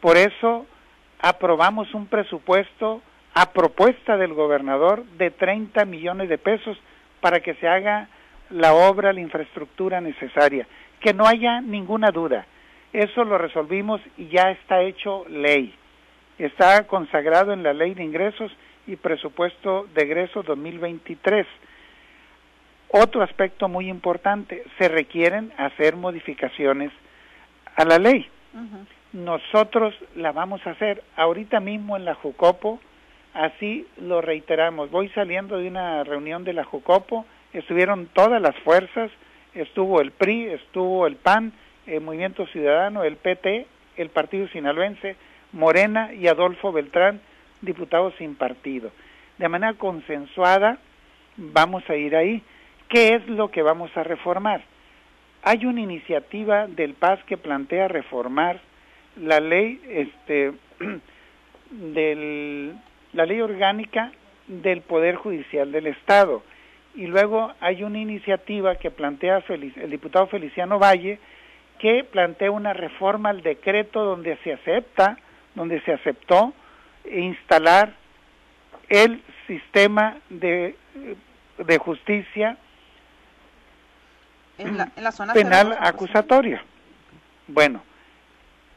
por 0.00 0.16
eso 0.16 0.66
aprobamos 1.18 1.92
un 1.92 2.06
presupuesto 2.06 3.02
a 3.34 3.50
propuesta 3.52 4.16
del 4.16 4.32
gobernador 4.32 5.04
de 5.18 5.30
30 5.30 5.84
millones 5.86 6.28
de 6.28 6.38
pesos 6.38 6.78
para 7.20 7.40
que 7.40 7.54
se 7.54 7.66
haga 7.66 8.08
la 8.50 8.74
obra, 8.74 9.12
la 9.12 9.20
infraestructura 9.20 10.00
necesaria. 10.00 10.68
Que 11.04 11.12
no 11.12 11.26
haya 11.26 11.60
ninguna 11.60 12.10
duda. 12.10 12.46
Eso 12.94 13.24
lo 13.24 13.36
resolvimos 13.36 14.00
y 14.16 14.28
ya 14.28 14.50
está 14.52 14.80
hecho 14.80 15.26
ley. 15.28 15.74
Está 16.38 16.86
consagrado 16.86 17.52
en 17.52 17.62
la 17.62 17.74
ley 17.74 17.92
de 17.92 18.02
ingresos 18.02 18.50
y 18.86 18.96
presupuesto 18.96 19.86
de 19.94 20.02
egreso 20.02 20.42
2023. 20.42 21.46
Otro 22.88 23.22
aspecto 23.22 23.68
muy 23.68 23.90
importante, 23.90 24.64
se 24.78 24.88
requieren 24.88 25.52
hacer 25.58 25.94
modificaciones 25.94 26.90
a 27.76 27.84
la 27.84 27.98
ley. 27.98 28.26
Nosotros 29.12 29.94
la 30.16 30.32
vamos 30.32 30.66
a 30.66 30.70
hacer 30.70 31.04
ahorita 31.16 31.60
mismo 31.60 31.98
en 31.98 32.06
la 32.06 32.14
Jucopo, 32.14 32.80
así 33.34 33.86
lo 33.98 34.22
reiteramos. 34.22 34.90
Voy 34.90 35.10
saliendo 35.10 35.58
de 35.58 35.68
una 35.68 36.02
reunión 36.02 36.44
de 36.44 36.54
la 36.54 36.64
Jucopo, 36.64 37.26
estuvieron 37.52 38.06
todas 38.06 38.40
las 38.40 38.56
fuerzas, 38.60 39.10
estuvo 39.54 40.00
el 40.00 40.10
PRI, 40.10 40.46
estuvo 40.46 41.06
el 41.06 41.16
PAN, 41.16 41.52
el 41.86 42.00
Movimiento 42.00 42.46
Ciudadano, 42.46 43.04
el 43.04 43.16
PT, 43.16 43.66
el 43.96 44.08
Partido 44.10 44.48
Sinaloense, 44.48 45.16
Morena 45.52 46.12
y 46.12 46.26
Adolfo 46.26 46.72
Beltrán, 46.72 47.20
diputados 47.60 48.14
sin 48.18 48.34
partido. 48.34 48.90
De 49.38 49.48
manera 49.48 49.74
consensuada 49.74 50.78
vamos 51.36 51.88
a 51.88 51.96
ir 51.96 52.16
ahí. 52.16 52.42
¿Qué 52.88 53.14
es 53.14 53.26
lo 53.28 53.50
que 53.50 53.62
vamos 53.62 53.90
a 53.96 54.02
reformar? 54.02 54.62
Hay 55.42 55.66
una 55.66 55.80
iniciativa 55.80 56.66
del 56.66 56.94
PAS 56.94 57.22
que 57.24 57.36
plantea 57.36 57.88
reformar 57.88 58.60
la 59.16 59.40
ley 59.40 59.80
este 59.88 60.52
del 61.70 62.74
la 63.12 63.26
ley 63.26 63.40
orgánica 63.40 64.10
del 64.46 64.80
Poder 64.80 65.16
Judicial 65.16 65.70
del 65.72 65.86
Estado. 65.86 66.42
Y 66.94 67.06
luego 67.06 67.52
hay 67.60 67.82
una 67.82 67.98
iniciativa 67.98 68.76
que 68.76 68.90
plantea 68.90 69.42
el 69.48 69.90
diputado 69.90 70.26
Feliciano 70.28 70.78
Valle 70.78 71.18
que 71.78 72.04
plantea 72.04 72.50
una 72.50 72.72
reforma 72.72 73.30
al 73.30 73.42
decreto 73.42 74.04
donde 74.04 74.36
se 74.44 74.52
acepta, 74.52 75.18
donde 75.54 75.80
se 75.82 75.92
aceptó 75.92 76.52
instalar 77.04 77.94
el 78.88 79.22
sistema 79.46 80.16
de, 80.30 80.76
de 81.58 81.78
justicia 81.78 82.56
en 84.58 84.76
la, 84.76 84.90
penal 85.34 85.76
acusatorio. 85.80 86.60
Bueno, 87.48 87.82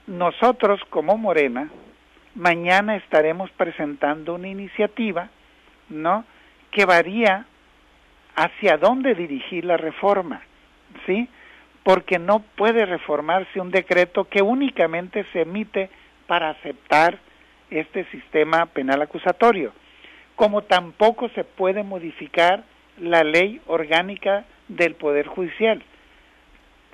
nosotros 0.08 0.82
como 0.90 1.18
Morena 1.18 1.70
mañana 2.36 2.96
estaremos 2.96 3.50
presentando 3.52 4.36
una 4.36 4.48
iniciativa, 4.48 5.30
¿no? 5.90 6.26
Que 6.72 6.86
varía 6.86 7.46
hacia 8.38 8.78
dónde 8.78 9.15
dirigir 9.15 9.65
la 9.65 9.78
reforma, 9.78 10.41
¿sí? 11.06 11.28
Porque 11.84 12.19
no 12.19 12.39
puede 12.39 12.86
reformarse 12.86 13.60
un 13.60 13.71
decreto 13.71 14.26
que 14.26 14.43
únicamente 14.43 15.26
se 15.34 15.41
emite 15.41 15.89
para 16.28 16.52
aceptar 16.52 17.17
este 17.71 18.06
sistema 18.12 18.67
penal 18.67 19.02
acusatorio, 19.02 19.73
como 20.36 20.62
tampoco 20.62 21.30
se 21.30 21.43
puede 21.43 21.82
modificar 21.82 22.63
la 23.00 23.23
ley 23.23 23.60
orgánica 23.65 24.45
del 24.67 24.93
Poder 24.93 25.26
Judicial 25.26 25.84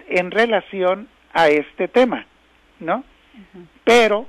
en 0.08 0.32
relación 0.32 1.10
a 1.34 1.50
este 1.50 1.90
tema, 1.90 2.26
¿no? 2.80 3.04
Pero 3.84 4.28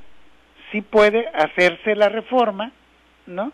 sí 0.73 0.81
puede 0.81 1.29
hacerse 1.29 1.95
la 1.95 2.09
reforma, 2.09 2.73
¿no? 3.27 3.53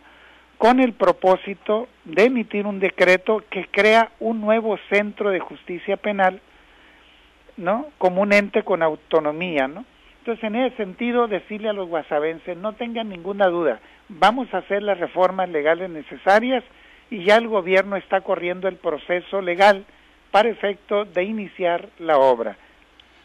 Con 0.61 0.79
el 0.79 0.93
propósito 0.93 1.89
de 2.05 2.25
emitir 2.25 2.67
un 2.67 2.81
decreto 2.81 3.43
que 3.49 3.67
crea 3.71 4.11
un 4.21 4.43
nuevo 4.43 4.79
centro 4.91 5.31
de 5.31 5.41
justicia 5.41 5.97
penal, 5.97 6.43
¿no? 7.57 7.87
Como 7.97 8.21
un 8.21 8.35
ente 8.35 8.63
con 8.63 8.83
autonomía, 8.83 9.69
¿no? 9.69 9.87
Entonces, 10.19 10.45
en 10.45 10.57
ese 10.57 10.77
sentido, 10.77 11.29
decirle 11.29 11.71
a 11.71 11.73
los 11.73 11.89
guasabenses, 11.89 12.59
no 12.59 12.75
tengan 12.75 13.09
ninguna 13.09 13.47
duda, 13.47 13.81
vamos 14.11 14.53
a 14.53 14.59
hacer 14.59 14.83
las 14.83 15.01
reformas 15.01 15.49
legales 15.49 15.89
necesarias 15.89 16.63
y 17.09 17.25
ya 17.25 17.37
el 17.37 17.49
gobierno 17.49 17.97
está 17.97 18.21
corriendo 18.21 18.69
el 18.69 18.77
proceso 18.77 19.41
legal 19.41 19.87
para 20.31 20.51
efecto 20.51 21.07
de 21.07 21.25
iniciar 21.25 21.89
la 21.99 22.19
obra. 22.19 22.59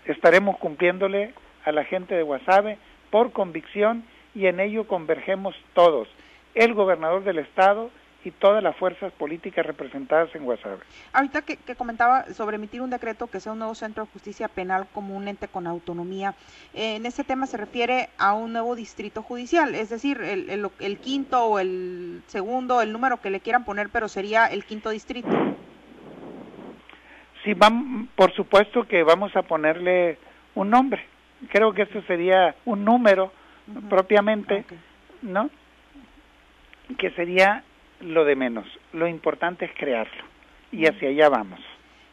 Estaremos 0.05 0.57
cumpliéndole 0.57 1.33
a 1.65 1.73
la 1.73 1.83
gente 1.83 2.15
de 2.15 2.23
Guasave 2.23 2.77
por 3.09 3.33
convicción 3.33 4.05
y 4.33 4.45
en 4.45 4.61
ello 4.61 4.87
convergemos 4.87 5.53
todos, 5.73 6.07
el 6.55 6.73
gobernador 6.73 7.23
del 7.23 7.39
estado 7.39 7.91
y 8.23 8.31
todas 8.31 8.63
las 8.63 8.75
fuerzas 8.77 9.13
políticas 9.13 9.63
representadas 9.63 10.33
en 10.33 10.45
Guasave. 10.45 10.79
Ahorita 11.13 11.43
que, 11.43 11.57
comentaba 11.75 12.25
sobre 12.33 12.55
emitir 12.55 12.81
un 12.81 12.89
decreto 12.89 13.27
que 13.27 13.39
sea 13.39 13.51
un 13.51 13.59
nuevo 13.59 13.75
centro 13.75 14.05
de 14.05 14.11
justicia 14.11 14.47
penal 14.47 14.87
como 14.93 15.15
un 15.15 15.27
ente 15.27 15.47
con 15.47 15.67
autonomía, 15.67 16.33
eh, 16.73 16.95
en 16.95 17.05
ese 17.05 17.23
tema 17.23 17.45
se 17.45 17.57
refiere 17.57 18.09
a 18.17 18.33
un 18.33 18.53
nuevo 18.53 18.75
distrito 18.75 19.21
judicial, 19.21 19.75
es 19.75 19.89
decir, 19.89 20.19
el, 20.21 20.49
el, 20.49 20.67
el, 20.79 20.97
quinto 20.97 21.45
o 21.45 21.59
el 21.59 22.23
segundo, 22.25 22.81
el 22.81 22.91
número 22.91 23.21
que 23.21 23.29
le 23.29 23.41
quieran 23.41 23.63
poner, 23.63 23.89
pero 23.89 24.07
sería 24.07 24.47
el 24.47 24.65
quinto 24.65 24.89
distrito. 24.89 25.29
Sí, 27.43 27.53
van, 27.53 28.07
por 28.15 28.33
supuesto 28.33 28.87
que 28.87 29.03
vamos 29.03 29.35
a 29.35 29.43
ponerle 29.43 30.17
un 30.55 30.71
nombre 30.71 31.05
creo 31.49 31.73
que 31.73 31.83
eso 31.83 32.01
sería 32.03 32.55
un 32.65 32.83
número 32.83 33.31
propiamente, 33.89 34.65
¿no? 35.21 35.49
Que 36.97 37.11
sería 37.11 37.63
lo 37.99 38.25
de 38.25 38.35
menos. 38.35 38.65
Lo 38.93 39.07
importante 39.07 39.65
es 39.65 39.71
crearlo 39.77 40.23
y 40.71 40.85
hacia 40.85 41.09
allá 41.09 41.29
vamos. 41.29 41.59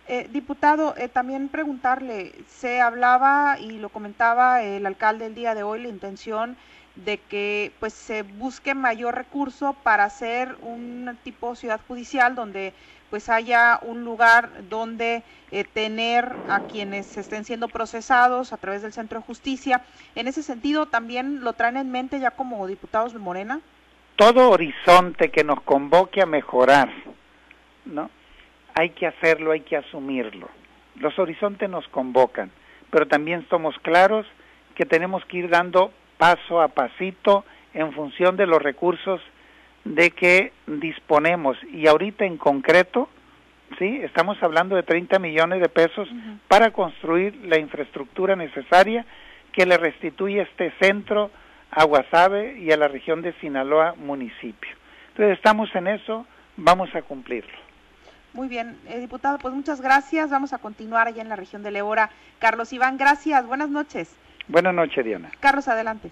Eh, 0.08 0.28
diputado, 0.32 0.94
eh, 0.96 1.08
también 1.08 1.48
preguntarle, 1.48 2.32
se 2.48 2.80
hablaba 2.80 3.58
y 3.60 3.78
lo 3.78 3.88
comentaba 3.88 4.62
el 4.62 4.84
alcalde 4.84 5.26
el 5.26 5.34
día 5.34 5.54
de 5.54 5.62
hoy, 5.62 5.82
la 5.82 5.88
intención 5.88 6.56
de 6.96 7.18
que 7.18 7.72
pues 7.80 7.94
se 7.94 8.22
busque 8.22 8.74
mayor 8.74 9.14
recurso 9.14 9.74
para 9.82 10.04
hacer 10.04 10.56
un 10.60 11.16
tipo 11.22 11.54
ciudad 11.54 11.80
judicial 11.88 12.34
donde 12.34 12.74
pues 13.08 13.28
haya 13.28 13.78
un 13.82 14.04
lugar 14.04 14.50
donde 14.68 15.22
eh, 15.50 15.64
tener 15.64 16.34
a 16.48 16.60
quienes 16.60 17.16
estén 17.16 17.44
siendo 17.44 17.68
procesados 17.68 18.52
a 18.52 18.56
través 18.56 18.82
del 18.82 18.92
Centro 18.92 19.20
de 19.20 19.26
Justicia. 19.26 19.82
En 20.14 20.28
ese 20.28 20.42
sentido, 20.42 20.86
¿también 20.86 21.42
lo 21.42 21.52
traen 21.52 21.76
en 21.76 21.90
mente 21.90 22.18
ya 22.20 22.30
como 22.30 22.66
diputados 22.66 23.12
de 23.12 23.18
Morena? 23.18 23.60
Todo 24.16 24.50
horizonte 24.50 25.30
que 25.30 25.44
nos 25.44 25.60
convoque 25.62 26.22
a 26.22 26.26
mejorar, 26.26 26.90
¿no? 27.84 28.10
Hay 28.74 28.90
que 28.90 29.06
hacerlo, 29.06 29.52
hay 29.52 29.60
que 29.60 29.76
asumirlo. 29.76 30.48
Los 30.96 31.18
horizontes 31.18 31.68
nos 31.68 31.86
convocan, 31.88 32.50
pero 32.90 33.06
también 33.06 33.46
somos 33.48 33.74
claros 33.80 34.26
que 34.74 34.86
tenemos 34.86 35.24
que 35.26 35.38
ir 35.38 35.48
dando 35.48 35.92
paso 36.18 36.60
a 36.60 36.68
pasito 36.68 37.44
en 37.74 37.92
función 37.92 38.36
de 38.36 38.46
los 38.46 38.62
recursos 38.62 39.20
de 39.84 40.10
que 40.10 40.52
disponemos 40.66 41.56
y 41.72 41.86
ahorita 41.86 42.24
en 42.24 42.36
concreto, 42.36 43.08
sí, 43.78 44.00
estamos 44.02 44.40
hablando 44.42 44.76
de 44.76 44.82
30 44.82 45.18
millones 45.18 45.60
de 45.60 45.68
pesos 45.68 46.08
para 46.48 46.70
construir 46.70 47.34
la 47.46 47.58
infraestructura 47.58 48.36
necesaria 48.36 49.04
que 49.52 49.66
le 49.66 49.76
restituye 49.76 50.42
este 50.42 50.72
centro 50.80 51.30
a 51.72 51.84
Guasave 51.84 52.58
y 52.60 52.70
a 52.70 52.76
la 52.76 52.86
región 52.86 53.22
de 53.22 53.32
Sinaloa 53.40 53.94
municipio. 53.96 54.70
Entonces 55.08 55.36
estamos 55.36 55.74
en 55.74 55.88
eso, 55.88 56.26
vamos 56.56 56.94
a 56.94 57.02
cumplirlo. 57.02 57.50
Muy 58.34 58.48
bien, 58.48 58.78
eh, 58.88 58.98
diputado, 59.00 59.38
pues 59.38 59.52
muchas 59.52 59.80
gracias. 59.80 60.30
Vamos 60.30 60.52
a 60.52 60.58
continuar 60.58 61.06
allá 61.06 61.20
en 61.20 61.28
la 61.28 61.36
región 61.36 61.62
de 61.62 61.70
Leora. 61.70 62.10
Carlos 62.38 62.72
Iván, 62.72 62.96
gracias. 62.96 63.46
Buenas 63.46 63.68
noches. 63.68 64.14
Buenas 64.48 64.74
noches, 64.74 65.04
Diana. 65.04 65.30
Carlos, 65.40 65.68
adelante. 65.68 66.10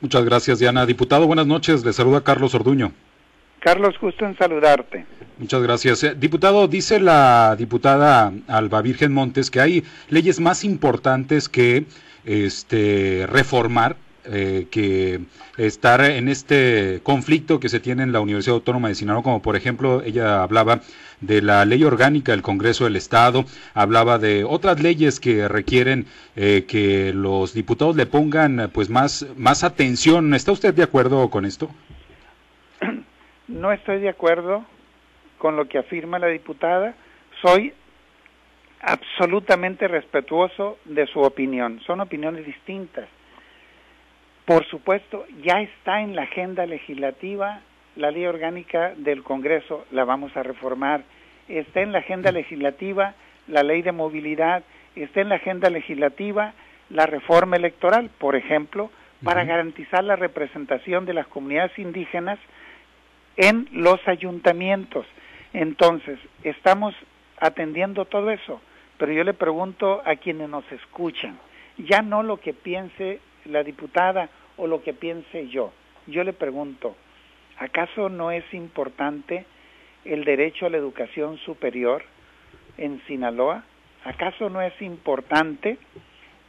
Muchas 0.00 0.24
gracias, 0.24 0.58
Diana. 0.58 0.86
Diputado, 0.86 1.26
buenas 1.26 1.46
noches. 1.46 1.84
Le 1.84 1.92
saluda 1.92 2.24
Carlos 2.24 2.54
Orduño. 2.54 2.92
Carlos, 3.60 3.96
gusto 4.00 4.24
en 4.24 4.36
saludarte. 4.38 5.04
Muchas 5.38 5.62
gracias. 5.62 6.02
Eh, 6.04 6.14
diputado, 6.14 6.66
dice 6.68 6.98
la 6.98 7.54
diputada 7.56 8.32
Alba 8.48 8.80
Virgen 8.80 9.12
Montes 9.12 9.50
que 9.50 9.60
hay 9.60 9.84
leyes 10.08 10.40
más 10.40 10.64
importantes 10.64 11.50
que 11.50 11.84
este, 12.24 13.26
reformar 13.28 13.96
eh, 14.30 14.66
que 14.70 15.20
estar 15.56 16.00
en 16.02 16.28
este 16.28 17.00
conflicto 17.02 17.58
que 17.58 17.68
se 17.68 17.80
tiene 17.80 18.02
en 18.02 18.12
la 18.12 18.20
Universidad 18.20 18.54
Autónoma 18.54 18.88
de 18.88 18.94
Sinaloa, 18.94 19.22
como 19.22 19.42
por 19.42 19.56
ejemplo 19.56 20.02
ella 20.02 20.42
hablaba 20.42 20.80
de 21.20 21.42
la 21.42 21.64
ley 21.64 21.84
orgánica 21.84 22.32
del 22.32 22.42
Congreso 22.42 22.84
del 22.84 22.96
Estado, 22.96 23.44
hablaba 23.74 24.18
de 24.18 24.44
otras 24.44 24.80
leyes 24.80 25.20
que 25.20 25.48
requieren 25.48 26.06
eh, 26.36 26.64
que 26.68 27.12
los 27.12 27.54
diputados 27.54 27.96
le 27.96 28.06
pongan 28.06 28.70
pues 28.72 28.88
más, 28.88 29.26
más 29.36 29.64
atención. 29.64 30.32
¿Está 30.34 30.52
usted 30.52 30.74
de 30.74 30.84
acuerdo 30.84 31.28
con 31.28 31.44
esto? 31.44 31.68
No 33.48 33.72
estoy 33.72 33.98
de 33.98 34.08
acuerdo 34.08 34.64
con 35.38 35.56
lo 35.56 35.66
que 35.66 35.78
afirma 35.78 36.20
la 36.20 36.28
diputada. 36.28 36.94
Soy 37.42 37.72
absolutamente 38.80 39.88
respetuoso 39.88 40.78
de 40.84 41.06
su 41.06 41.20
opinión. 41.20 41.80
Son 41.86 42.00
opiniones 42.00 42.46
distintas. 42.46 43.08
Por 44.50 44.66
supuesto, 44.66 45.26
ya 45.44 45.60
está 45.60 46.00
en 46.00 46.16
la 46.16 46.22
agenda 46.22 46.66
legislativa 46.66 47.60
la 47.94 48.10
ley 48.10 48.26
orgánica 48.26 48.94
del 48.96 49.22
Congreso, 49.22 49.86
la 49.92 50.04
vamos 50.04 50.36
a 50.36 50.42
reformar. 50.42 51.04
Está 51.46 51.82
en 51.82 51.92
la 51.92 52.00
agenda 52.00 52.32
legislativa 52.32 53.14
la 53.46 53.62
ley 53.62 53.82
de 53.82 53.92
movilidad, 53.92 54.64
está 54.96 55.20
en 55.20 55.28
la 55.28 55.36
agenda 55.36 55.70
legislativa 55.70 56.52
la 56.88 57.06
reforma 57.06 57.54
electoral, 57.54 58.10
por 58.18 58.34
ejemplo, 58.34 58.90
para 59.22 59.44
garantizar 59.44 60.02
la 60.02 60.16
representación 60.16 61.06
de 61.06 61.14
las 61.14 61.28
comunidades 61.28 61.78
indígenas 61.78 62.40
en 63.36 63.68
los 63.70 64.00
ayuntamientos. 64.08 65.06
Entonces, 65.52 66.18
estamos 66.42 66.92
atendiendo 67.38 68.04
todo 68.04 68.32
eso, 68.32 68.60
pero 68.98 69.12
yo 69.12 69.22
le 69.22 69.32
pregunto 69.32 70.02
a 70.04 70.16
quienes 70.16 70.48
nos 70.48 70.64
escuchan, 70.72 71.38
ya 71.78 72.02
no 72.02 72.24
lo 72.24 72.38
que 72.38 72.52
piense 72.52 73.20
la 73.44 73.62
diputada 73.62 74.28
o 74.60 74.66
lo 74.66 74.82
que 74.82 74.92
piense 74.92 75.48
yo, 75.48 75.72
yo 76.06 76.22
le 76.22 76.34
pregunto, 76.34 76.94
¿acaso 77.58 78.10
no 78.10 78.30
es 78.30 78.44
importante 78.52 79.46
el 80.04 80.24
derecho 80.24 80.66
a 80.66 80.70
la 80.70 80.76
educación 80.76 81.38
superior 81.38 82.02
en 82.76 83.00
Sinaloa? 83.06 83.64
¿Acaso 84.04 84.50
no 84.50 84.60
es 84.60 84.74
importante 84.82 85.78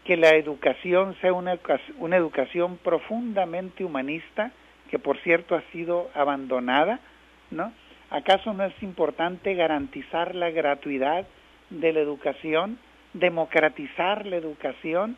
que 0.04 0.18
la 0.18 0.32
educación 0.32 1.16
sea 1.22 1.32
una, 1.32 1.58
una 2.00 2.18
educación 2.18 2.78
profundamente 2.78 3.86
humanista, 3.86 4.52
que 4.90 5.00
por 5.00 5.18
cierto 5.20 5.56
ha 5.56 5.62
sido 5.72 6.10
abandonada, 6.14 7.00
¿no? 7.50 7.72
¿Acaso 8.10 8.52
no 8.54 8.66
es 8.66 8.74
importante 8.84 9.56
garantizar 9.56 10.36
la 10.36 10.50
gratuidad 10.50 11.26
de 11.70 11.94
la 11.94 12.02
educación, 12.02 12.78
democratizar 13.14 14.26
la 14.26 14.36
educación? 14.36 15.16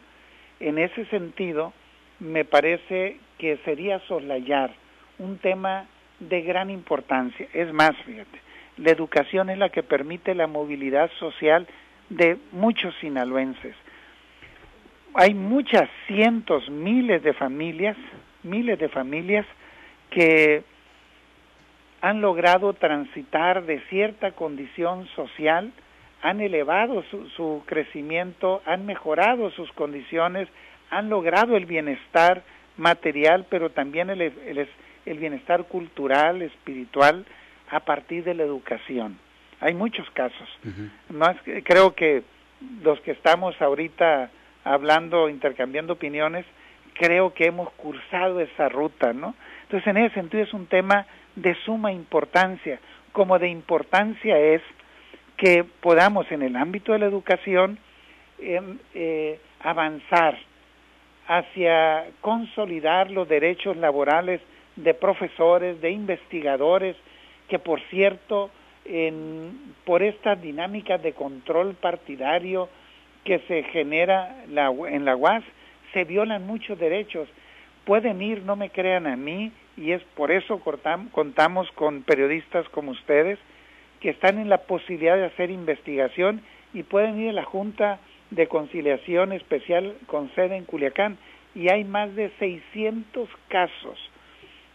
En 0.60 0.78
ese 0.78 1.06
sentido, 1.06 1.74
me 2.24 2.46
parece 2.46 3.18
que 3.38 3.58
sería 3.66 4.00
soslayar 4.08 4.72
un 5.20 5.38
tema 5.38 5.86
de 6.20 6.42
gran 6.42 6.70
importancia. 6.70 7.48
Es 7.54 7.72
más, 7.74 7.92
fíjate, 8.06 8.40
la 8.78 8.92
educación 8.92 9.50
es 9.50 9.58
la 9.58 9.70
que 9.70 9.84
permite 9.84 10.34
la 10.34 10.48
movilidad 10.48 11.12
social 11.20 11.68
de 12.10 12.38
muchos 12.52 12.96
sinaloenses. 13.02 13.76
Hay 15.16 15.34
muchas 15.34 15.90
cientos, 16.08 16.70
miles 16.70 17.22
de 17.24 17.34
familias, 17.34 17.98
miles 18.42 18.80
de 18.80 18.90
familias 18.90 19.46
que 20.10 20.64
han 22.02 22.22
logrado 22.22 22.74
transitar 22.74 23.66
de 23.66 23.80
cierta 23.90 24.32
condición 24.32 25.08
social, 25.16 25.72
han 26.22 26.40
elevado 26.40 27.04
su, 27.12 27.30
su 27.32 27.64
crecimiento, 27.66 28.62
han 28.66 28.86
mejorado 28.86 29.52
sus 29.52 29.72
condiciones, 29.74 30.48
han 30.98 31.10
logrado 31.10 31.58
el 31.58 31.66
bienestar 31.66 32.44
material, 32.78 33.46
pero 33.50 33.70
también 33.70 34.10
el, 34.10 34.22
el, 34.22 34.68
el 35.06 35.18
bienestar 35.18 35.66
cultural, 35.66 36.42
espiritual, 36.42 37.26
a 37.70 37.80
partir 37.80 38.24
de 38.24 38.34
la 38.34 38.44
educación. 38.44 39.18
Hay 39.60 39.74
muchos 39.74 40.10
casos. 40.12 40.50
Más 41.10 41.38
creo 41.64 41.96
que 41.96 42.24
los 42.82 43.00
que 43.02 43.12
estamos 43.12 43.60
ahorita 43.62 44.30
hablando, 44.64 45.30
intercambiando 45.30 45.94
opiniones, 45.94 46.46
creo 46.94 47.34
que 47.34 47.46
hemos 47.46 47.72
cursado 47.74 48.40
esa 48.40 48.70
ruta, 48.70 49.14
¿no? 49.14 49.36
Entonces, 49.64 49.88
en 49.88 49.98
ese 49.98 50.14
sentido 50.14 50.44
es 50.44 50.54
un 50.54 50.68
tema 50.68 51.06
de 51.36 51.56
suma 51.66 51.92
importancia, 51.92 52.80
como 53.12 53.40
de 53.40 53.50
importancia 53.50 54.38
es 54.38 54.62
que 55.38 55.64
podamos 55.64 56.32
en 56.32 56.44
el 56.44 56.56
ámbito 56.56 56.92
de 56.92 57.00
la 57.00 57.06
educación 57.08 57.80
eh, 58.40 58.62
eh, 58.94 59.40
avanzar 59.62 60.38
hacia 61.28 62.06
consolidar 62.22 63.12
los 63.12 63.28
derechos 63.28 63.78
laborales 63.78 64.42
de 64.76 64.94
profesores, 64.94 65.80
de 65.82 65.92
investigadores, 65.92 66.96
que 67.48 67.60
por 67.60 67.80
cierto, 67.90 68.50
en, 68.86 69.76
por 69.86 70.04
estas 70.04 70.42
dinámicas 70.42 71.02
de 71.02 71.14
control 71.14 71.76
partidario 71.76 72.70
que 73.24 73.40
se 73.48 73.64
genera 73.64 74.44
la, 74.50 74.68
en 74.90 75.06
la 75.06 75.16
UAS, 75.16 75.44
se 75.94 76.04
violan 76.04 76.46
muchos 76.46 76.78
derechos. 76.78 77.30
Pueden 77.86 78.22
ir, 78.22 78.44
no 78.44 78.56
me 78.56 78.70
crean 78.70 79.08
a 79.08 79.16
mí, 79.16 79.52
y 79.78 79.92
es 79.92 80.02
por 80.16 80.32
eso 80.32 80.60
cortam, 80.60 81.10
contamos 81.10 81.72
con 81.72 82.04
periodistas 82.04 82.68
como 82.70 82.92
ustedes, 82.92 83.40
que 84.00 84.10
están 84.10 84.38
en 84.38 84.50
la 84.50 84.60
posibilidad 84.60 85.16
de 85.16 85.26
hacer 85.26 85.50
investigación 85.50 86.42
y 86.74 86.84
pueden 86.84 87.20
ir 87.22 87.30
a 87.30 87.34
la 87.34 87.44
Junta 87.44 88.00
de 88.36 88.48
Conciliación 88.48 89.32
Especial 89.32 89.96
con 90.08 90.34
sede 90.36 90.58
en 90.58 90.66
Culiacán. 90.66 91.18
Y 91.56 91.70
hay 91.70 91.84
más 91.84 92.16
de 92.16 92.32
600 92.40 93.30
casos 93.48 93.98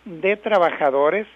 de 0.05 0.37
trabajadores 0.37 1.27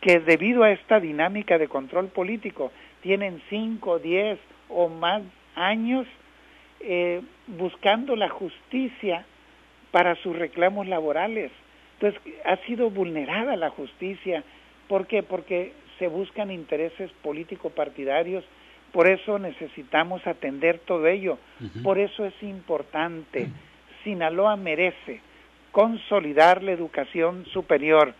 que 0.00 0.18
debido 0.18 0.62
a 0.62 0.72
esta 0.72 0.98
dinámica 0.98 1.58
de 1.58 1.68
control 1.68 2.08
político 2.08 2.72
tienen 3.02 3.40
5, 3.50 3.98
10 3.98 4.38
o 4.68 4.88
más 4.88 5.22
años 5.54 6.06
eh, 6.80 7.20
buscando 7.46 8.16
la 8.16 8.28
justicia 8.28 9.26
para 9.90 10.14
sus 10.16 10.36
reclamos 10.36 10.86
laborales. 10.86 11.52
Entonces, 11.94 12.20
ha 12.44 12.56
sido 12.66 12.90
vulnerada 12.90 13.56
la 13.56 13.70
justicia. 13.70 14.42
¿Por 14.88 15.06
qué? 15.06 15.22
Porque 15.22 15.72
se 15.98 16.08
buscan 16.08 16.50
intereses 16.50 17.10
político-partidarios. 17.22 18.44
Por 18.92 19.06
eso 19.06 19.38
necesitamos 19.38 20.26
atender 20.26 20.80
todo 20.80 21.06
ello. 21.06 21.38
Por 21.82 21.98
eso 21.98 22.24
es 22.24 22.34
importante. 22.42 23.48
Sinaloa 24.02 24.56
merece 24.56 25.20
consolidar 25.72 26.62
la 26.62 26.72
educación 26.72 27.46
superior 27.52 28.14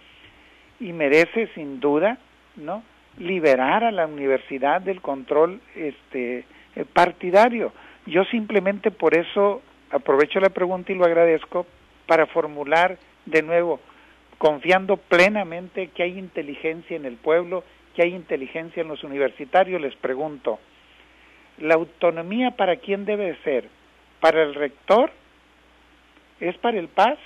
y 0.78 0.92
merece 0.92 1.48
sin 1.54 1.80
duda, 1.80 2.18
¿no? 2.56 2.82
liberar 3.18 3.84
a 3.84 3.90
la 3.90 4.06
universidad 4.06 4.80
del 4.80 5.00
control 5.00 5.60
este 5.74 6.44
eh, 6.76 6.84
partidario. 6.92 7.72
Yo 8.06 8.24
simplemente 8.24 8.90
por 8.90 9.14
eso 9.14 9.62
aprovecho 9.90 10.40
la 10.40 10.50
pregunta 10.50 10.92
y 10.92 10.94
lo 10.94 11.04
agradezco 11.04 11.66
para 12.06 12.26
formular 12.26 12.98
de 13.26 13.42
nuevo, 13.42 13.80
confiando 14.38 14.96
plenamente 14.96 15.88
que 15.88 16.02
hay 16.02 16.18
inteligencia 16.18 16.96
en 16.96 17.04
el 17.04 17.16
pueblo, 17.16 17.62
que 17.94 18.02
hay 18.02 18.14
inteligencia 18.14 18.80
en 18.82 18.88
los 18.88 19.04
universitarios, 19.04 19.80
les 19.80 19.96
pregunto, 19.96 20.58
¿la 21.58 21.74
autonomía 21.74 22.52
para 22.52 22.76
quién 22.76 23.04
debe 23.04 23.36
ser? 23.44 23.68
¿Para 24.20 24.42
el 24.42 24.54
rector? 24.54 25.10
¿Es 26.40 26.56
para 26.58 26.78
el 26.78 26.88
PAS? 26.88 27.18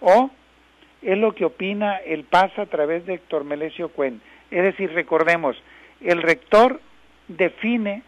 ¿O 0.00 0.30
es 1.02 1.18
lo 1.18 1.34
que 1.34 1.44
opina 1.44 1.96
el 1.96 2.24
PAS 2.24 2.58
a 2.58 2.66
través 2.66 3.06
de 3.06 3.14
Héctor 3.14 3.44
Melesio 3.44 3.90
Cuen? 3.90 4.20
Es 4.50 4.62
decir, 4.62 4.92
recordemos, 4.92 5.56
el 6.00 6.22
rector 6.22 6.80
define 7.28 8.02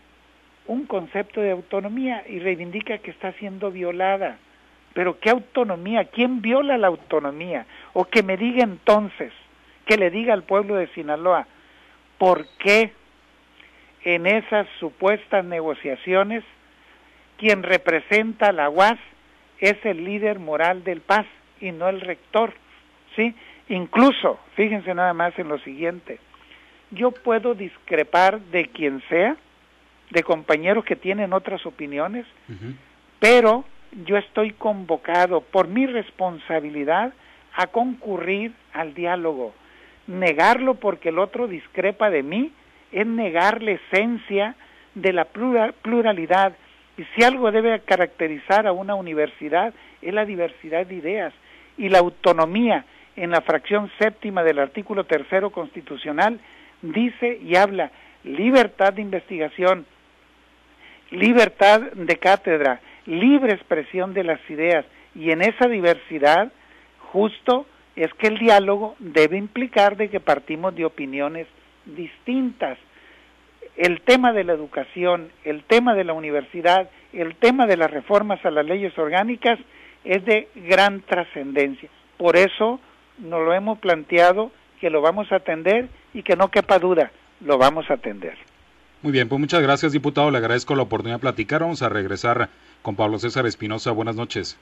un 0.67 0.87
concepto 0.87 1.41
de 1.41 1.51
autonomía 1.51 2.25
y 2.29 2.39
reivindica 2.39 2.99
que 2.99 3.11
está 3.11 3.33
siendo 3.35 3.71
violada. 3.71 4.39
Pero 4.95 5.19
¿qué 5.21 5.31
autonomía? 5.31 6.07
¿Quién 6.07 6.41
viola 6.41 6.79
la 6.79 6.89
autonomía? 6.89 7.67
O 7.93 8.05
que 8.07 8.23
me 8.23 8.37
diga 8.37 8.65
entonces, 8.65 9.33
que 9.87 9.97
le 9.97 10.11
diga 10.11 10.35
al 10.35 10.43
pueblo 10.43 10.75
de 10.75 10.89
Sinaloa, 10.89 11.47
¿por 12.19 12.47
qué 12.59 12.93
en 14.03 14.27
esas 14.27 14.67
supuestas 14.79 15.45
negociaciones 15.45 16.45
quien 17.39 17.63
representa 17.63 18.49
a 18.49 18.53
la 18.53 18.69
UAS 18.69 18.99
es 19.59 19.77
el 19.85 20.05
líder 20.05 20.39
moral 20.39 20.85
del 20.85 21.01
Paz 21.01 21.27
y 21.61 21.73
no 21.73 21.89
el 21.89 22.01
rector? 22.01 22.53
¿Sí? 23.15 23.35
Incluso, 23.69 24.39
fíjense 24.55 24.93
nada 24.95 25.15
más 25.15 25.39
en 25.39 25.49
lo 25.49 25.59
siguiente, 25.61 26.19
yo 26.91 27.11
puedo 27.11 27.55
discrepar 27.55 28.41
de 28.41 28.67
quien 28.67 29.03
sea, 29.09 29.37
de 30.11 30.23
compañeros 30.23 30.85
que 30.85 30.95
tienen 30.95 31.33
otras 31.33 31.67
opiniones, 31.67 32.27
pero 33.19 33.65
yo 34.05 34.17
estoy 34.17 34.53
convocado 34.53 35.41
por 35.41 35.67
mi 35.67 35.87
responsabilidad 35.87 37.13
a 37.55 37.67
concurrir 37.67 38.53
al 38.73 38.95
diálogo. 38.95 39.53
Negarlo 40.07 40.75
porque 40.75 41.09
el 41.09 41.19
otro 41.19 41.49
discrepa 41.49 42.11
de 42.11 42.23
mí 42.23 42.53
es 42.93 43.07
negar 43.07 43.63
la 43.63 43.73
esencia 43.73 44.55
de 44.95 45.13
la 45.13 45.25
pluralidad. 45.25 46.57
Y 46.97 47.05
si 47.15 47.25
algo 47.25 47.51
debe 47.51 47.81
caracterizar 47.81 48.67
a 48.67 48.73
una 48.73 48.95
universidad 48.95 49.75
es 50.01 50.15
la 50.15 50.25
diversidad 50.25 50.87
de 50.87 50.95
ideas 50.95 51.35
y 51.77 51.89
la 51.89 51.99
autonomía 51.99 52.85
en 53.17 53.31
la 53.31 53.41
fracción 53.41 53.91
séptima 53.99 54.43
del 54.43 54.59
artículo 54.59 55.05
tercero 55.05 55.51
constitucional 55.51 56.39
dice 56.83 57.39
y 57.43 57.57
habla 57.57 57.91
libertad 58.25 58.93
de 58.93 59.03
investigación, 59.03 59.87
libertad 61.11 61.81
de 61.81 62.17
cátedra, 62.17 62.81
libre 63.07 63.55
expresión 63.55 64.15
de 64.15 64.25
las 64.25 64.41
ideas 64.51 64.85
y 65.15 65.31
en 65.31 65.43
esa 65.43 65.69
diversidad 65.69 66.53
justo 67.13 67.67
es 67.97 68.13
que 68.15 68.29
el 68.29 68.39
diálogo 68.39 68.95
debe 68.99 69.39
implicar 69.39 69.97
de 69.97 70.11
que 70.11 70.21
partimos 70.21 70.75
de 70.75 70.85
opiniones 70.85 71.47
distintas. 71.87 72.79
El 73.77 74.03
tema 74.03 74.33
de 74.33 74.45
la 74.45 74.53
educación, 74.53 75.31
el 75.45 75.65
tema 75.65 75.95
de 75.95 76.05
la 76.05 76.13
universidad, 76.13 76.91
el 77.13 77.35
tema 77.37 77.67
de 77.67 77.77
las 77.77 77.91
reformas 77.91 78.45
a 78.45 78.51
las 78.51 78.67
leyes 78.67 78.97
orgánicas 78.99 79.59
es 80.05 80.25
de 80.25 80.49
gran 80.55 81.01
trascendencia. 81.01 81.89
Por 82.19 82.37
eso 82.37 82.81
nos 83.19 83.45
lo 83.45 83.53
hemos 83.55 83.79
planteado 83.79 84.53
que 84.81 84.91
lo 84.91 85.01
vamos 85.01 85.33
a 85.33 85.37
atender 85.37 85.89
y 86.13 86.23
que 86.23 86.37
no 86.37 86.51
quepa 86.51 86.79
duda, 86.79 87.11
lo 87.41 87.59
vamos 87.59 87.91
a 87.91 87.95
atender. 87.95 88.37
Muy 89.03 89.13
bien, 89.13 89.29
pues 89.29 89.41
muchas 89.41 89.63
gracias, 89.63 89.93
diputado. 89.93 90.31
Le 90.31 90.39
agradezco 90.39 90.75
la 90.75 90.83
oportunidad 90.83 91.17
de 91.17 91.21
platicar. 91.21 91.61
Vamos 91.61 91.83
a 91.83 91.89
regresar 91.89 92.49
con 92.83 92.97
Pablo 92.97 93.19
César 93.19 93.47
Espinosa. 93.47 93.91
Buenas 93.93 94.17
noches. 94.17 94.59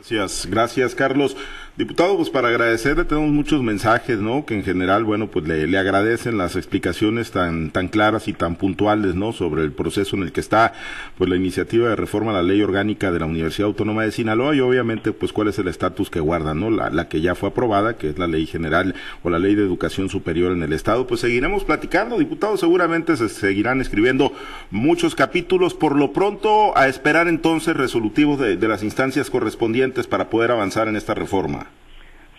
Gracias, 0.00 0.46
gracias 0.46 0.94
Carlos. 0.94 1.36
Diputado, 1.76 2.16
pues 2.16 2.28
para 2.28 2.48
agradecerle 2.48 3.04
tenemos 3.04 3.30
muchos 3.30 3.62
mensajes, 3.62 4.18
¿no? 4.18 4.44
Que 4.44 4.54
en 4.54 4.64
general, 4.64 5.04
bueno, 5.04 5.28
pues 5.28 5.46
le, 5.46 5.78
agradecen 5.78 6.36
las 6.36 6.56
explicaciones 6.56 7.30
tan, 7.30 7.70
tan 7.70 7.88
claras 7.88 8.28
y 8.28 8.34
tan 8.34 8.56
puntuales, 8.56 9.14
¿no? 9.14 9.32
Sobre 9.32 9.62
el 9.62 9.72
proceso 9.72 10.16
en 10.16 10.24
el 10.24 10.32
que 10.32 10.40
está, 10.40 10.74
pues 11.16 11.30
la 11.30 11.36
iniciativa 11.36 11.88
de 11.88 11.96
reforma 11.96 12.32
a 12.32 12.34
la 12.34 12.42
ley 12.42 12.60
orgánica 12.60 13.12
de 13.12 13.20
la 13.20 13.26
Universidad 13.26 13.68
Autónoma 13.68 14.02
de 14.02 14.10
Sinaloa 14.10 14.54
y 14.54 14.60
obviamente, 14.60 15.12
pues 15.12 15.32
cuál 15.32 15.48
es 15.48 15.58
el 15.58 15.68
estatus 15.68 16.10
que 16.10 16.20
guarda, 16.20 16.54
¿no? 16.54 16.70
La, 16.70 16.90
la 16.90 17.08
que 17.08 17.22
ya 17.22 17.34
fue 17.34 17.48
aprobada, 17.48 17.96
que 17.96 18.10
es 18.10 18.18
la 18.18 18.26
ley 18.26 18.46
general 18.46 18.94
o 19.22 19.30
la 19.30 19.38
ley 19.38 19.54
de 19.54 19.62
educación 19.62 20.10
superior 20.10 20.52
en 20.52 20.62
el 20.62 20.74
Estado. 20.74 21.06
Pues 21.06 21.20
seguiremos 21.20 21.64
platicando, 21.64 22.18
diputado, 22.18 22.58
seguramente 22.58 23.16
se 23.16 23.30
seguirán 23.30 23.80
escribiendo 23.80 24.34
muchos 24.70 25.14
capítulos. 25.14 25.72
Por 25.72 25.96
lo 25.96 26.12
pronto, 26.12 26.76
a 26.76 26.88
esperar 26.88 27.28
entonces 27.28 27.74
resolutivos 27.74 28.38
de, 28.38 28.56
de 28.56 28.68
las 28.68 28.82
instancias 28.82 29.30
correspondientes 29.30 30.06
para 30.06 30.28
poder 30.28 30.50
avanzar 30.50 30.88
en 30.88 30.96
esta 30.96 31.14
reforma. 31.14 31.69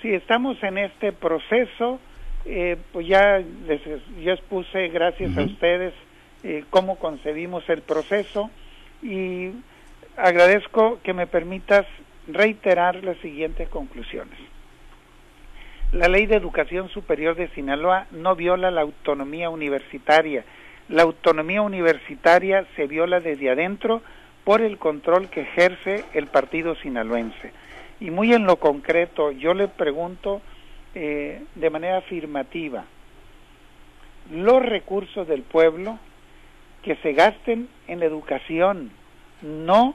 Sí, 0.01 0.13
estamos 0.13 0.61
en 0.63 0.77
este 0.79 1.11
proceso. 1.11 1.99
Eh, 2.45 2.77
pues 2.91 3.07
ya 3.07 3.39
les 3.67 3.81
ya 4.23 4.33
expuse, 4.33 4.87
gracias 4.89 5.29
uh 5.29 5.33
-huh. 5.33 5.41
a 5.41 5.45
ustedes, 5.45 5.93
eh, 6.43 6.63
cómo 6.71 6.97
concebimos 6.97 7.69
el 7.69 7.83
proceso 7.83 8.49
y 9.03 9.51
agradezco 10.17 10.99
que 11.03 11.13
me 11.13 11.27
permitas 11.27 11.85
reiterar 12.27 13.03
las 13.03 13.17
siguientes 13.17 13.69
conclusiones. 13.69 14.39
La 15.91 16.07
ley 16.07 16.25
de 16.25 16.35
educación 16.35 16.89
superior 16.89 17.35
de 17.35 17.49
Sinaloa 17.49 18.07
no 18.11 18.35
viola 18.35 18.71
la 18.71 18.81
autonomía 18.81 19.51
universitaria. 19.51 20.43
La 20.89 21.03
autonomía 21.03 21.61
universitaria 21.61 22.65
se 22.75 22.87
viola 22.87 23.19
desde 23.19 23.51
adentro 23.51 24.01
por 24.45 24.61
el 24.61 24.77
control 24.77 25.29
que 25.29 25.41
ejerce 25.41 26.05
el 26.13 26.25
partido 26.25 26.73
sinaloense. 26.75 27.51
Y 28.01 28.09
muy 28.09 28.33
en 28.33 28.45
lo 28.45 28.55
concreto, 28.55 29.31
yo 29.31 29.53
le 29.53 29.67
pregunto 29.67 30.41
eh, 30.95 31.43
de 31.53 31.69
manera 31.69 31.97
afirmativa, 31.97 32.83
los 34.31 34.61
recursos 34.63 35.27
del 35.27 35.43
pueblo 35.43 35.99
que 36.81 36.95
se 36.97 37.13
gasten 37.13 37.69
en 37.87 38.01
educación, 38.01 38.91
no 39.43 39.93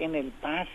en 0.00 0.16
el 0.16 0.32
paz. 0.40 0.66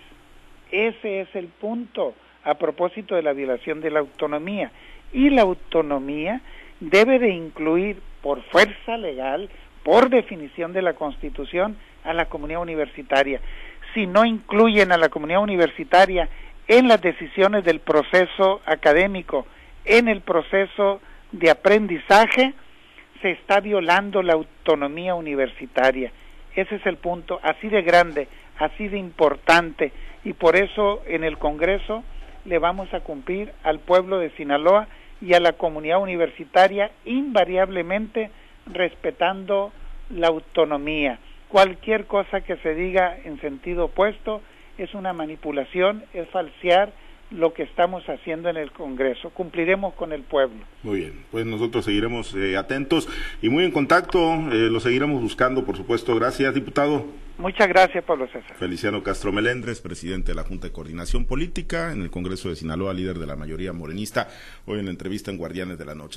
Ese 0.71 1.21
es 1.21 1.35
el 1.35 1.47
punto 1.47 2.13
a 2.45 2.55
propósito 2.55 3.15
de 3.15 3.23
la 3.23 3.33
violación 3.33 3.81
de 3.81 3.91
la 3.91 3.99
autonomía. 3.99 4.71
Y 5.11 5.31
la 5.31 5.41
autonomía 5.41 6.41
debe 6.79 7.19
de 7.19 7.29
incluir 7.31 8.01
por 8.21 8.41
fuerza 8.43 8.95
legal, 8.95 9.49
por 9.83 10.09
definición 10.09 10.71
de 10.71 10.81
la 10.81 10.93
Constitución, 10.93 11.75
a 12.05 12.13
la 12.13 12.29
comunidad 12.29 12.61
universitaria. 12.61 13.41
Si 13.93 14.07
no 14.07 14.23
incluyen 14.23 14.93
a 14.93 14.97
la 14.97 15.09
comunidad 15.09 15.43
universitaria 15.43 16.29
en 16.77 16.87
las 16.87 17.01
decisiones 17.01 17.63
del 17.63 17.81
proceso 17.81 18.61
académico, 18.65 19.45
en 19.85 20.07
el 20.07 20.21
proceso 20.21 21.01
de 21.31 21.51
aprendizaje, 21.51 22.53
se 23.21 23.29
está 23.29 23.59
violando 23.59 24.23
la 24.23 24.33
autonomía 24.33 25.13
universitaria. 25.13 26.11
Ese 26.55 26.75
es 26.75 26.85
el 26.87 26.97
punto, 26.97 27.39
así 27.43 27.69
de 27.69 27.83
grande, 27.83 28.27
así 28.57 28.87
de 28.87 28.97
importante, 28.97 29.91
y 30.23 30.33
por 30.33 30.55
eso 30.55 31.03
en 31.05 31.23
el 31.23 31.37
Congreso 31.37 32.03
le 32.45 32.57
vamos 32.57 32.91
a 32.95 33.01
cumplir 33.01 33.51
al 33.61 33.77
pueblo 33.77 34.17
de 34.17 34.31
Sinaloa 34.31 34.87
y 35.21 35.35
a 35.35 35.39
la 35.39 35.53
comunidad 35.53 36.01
universitaria 36.01 36.89
invariablemente 37.05 38.31
respetando 38.65 39.71
la 40.09 40.29
autonomía. 40.29 41.19
Cualquier 41.49 42.07
cosa 42.07 42.41
que 42.41 42.57
se 42.57 42.73
diga 42.73 43.15
en 43.23 43.39
sentido 43.41 43.85
opuesto 43.85 44.41
es 44.77 44.93
una 44.93 45.13
manipulación, 45.13 46.03
es 46.13 46.27
falsear 46.29 46.93
lo 47.33 47.53
que 47.53 47.63
estamos 47.63 48.03
haciendo 48.07 48.49
en 48.49 48.57
el 48.57 48.71
Congreso. 48.71 49.31
Cumpliremos 49.31 49.95
con 49.95 50.13
el 50.13 50.21
pueblo. 50.21 50.63
Muy 50.83 50.99
bien, 50.99 51.25
pues 51.31 51.45
nosotros 51.45 51.85
seguiremos 51.85 52.33
eh, 52.35 52.57
atentos 52.57 53.09
y 53.41 53.49
muy 53.49 53.65
en 53.65 53.71
contacto, 53.71 54.19
eh, 54.51 54.69
lo 54.69 54.79
seguiremos 54.79 55.21
buscando, 55.21 55.65
por 55.65 55.75
supuesto. 55.75 56.15
Gracias, 56.15 56.53
diputado. 56.53 57.05
Muchas 57.37 57.67
gracias, 57.67 58.03
Pablo 58.03 58.27
César. 58.27 58.55
Feliciano 58.57 59.01
Castro 59.01 59.31
Melendres, 59.31 59.81
presidente 59.81 60.31
de 60.31 60.35
la 60.35 60.43
Junta 60.43 60.67
de 60.67 60.73
Coordinación 60.73 61.25
Política 61.25 61.91
en 61.91 62.03
el 62.03 62.11
Congreso 62.11 62.49
de 62.49 62.55
Sinaloa, 62.55 62.93
líder 62.93 63.17
de 63.17 63.25
la 63.25 63.35
mayoría 63.35 63.73
morenista, 63.73 64.29
hoy 64.67 64.79
en 64.79 64.85
la 64.85 64.91
entrevista 64.91 65.31
en 65.31 65.37
Guardianes 65.37 65.79
de 65.79 65.85
la 65.85 65.95
Noche. 65.95 66.11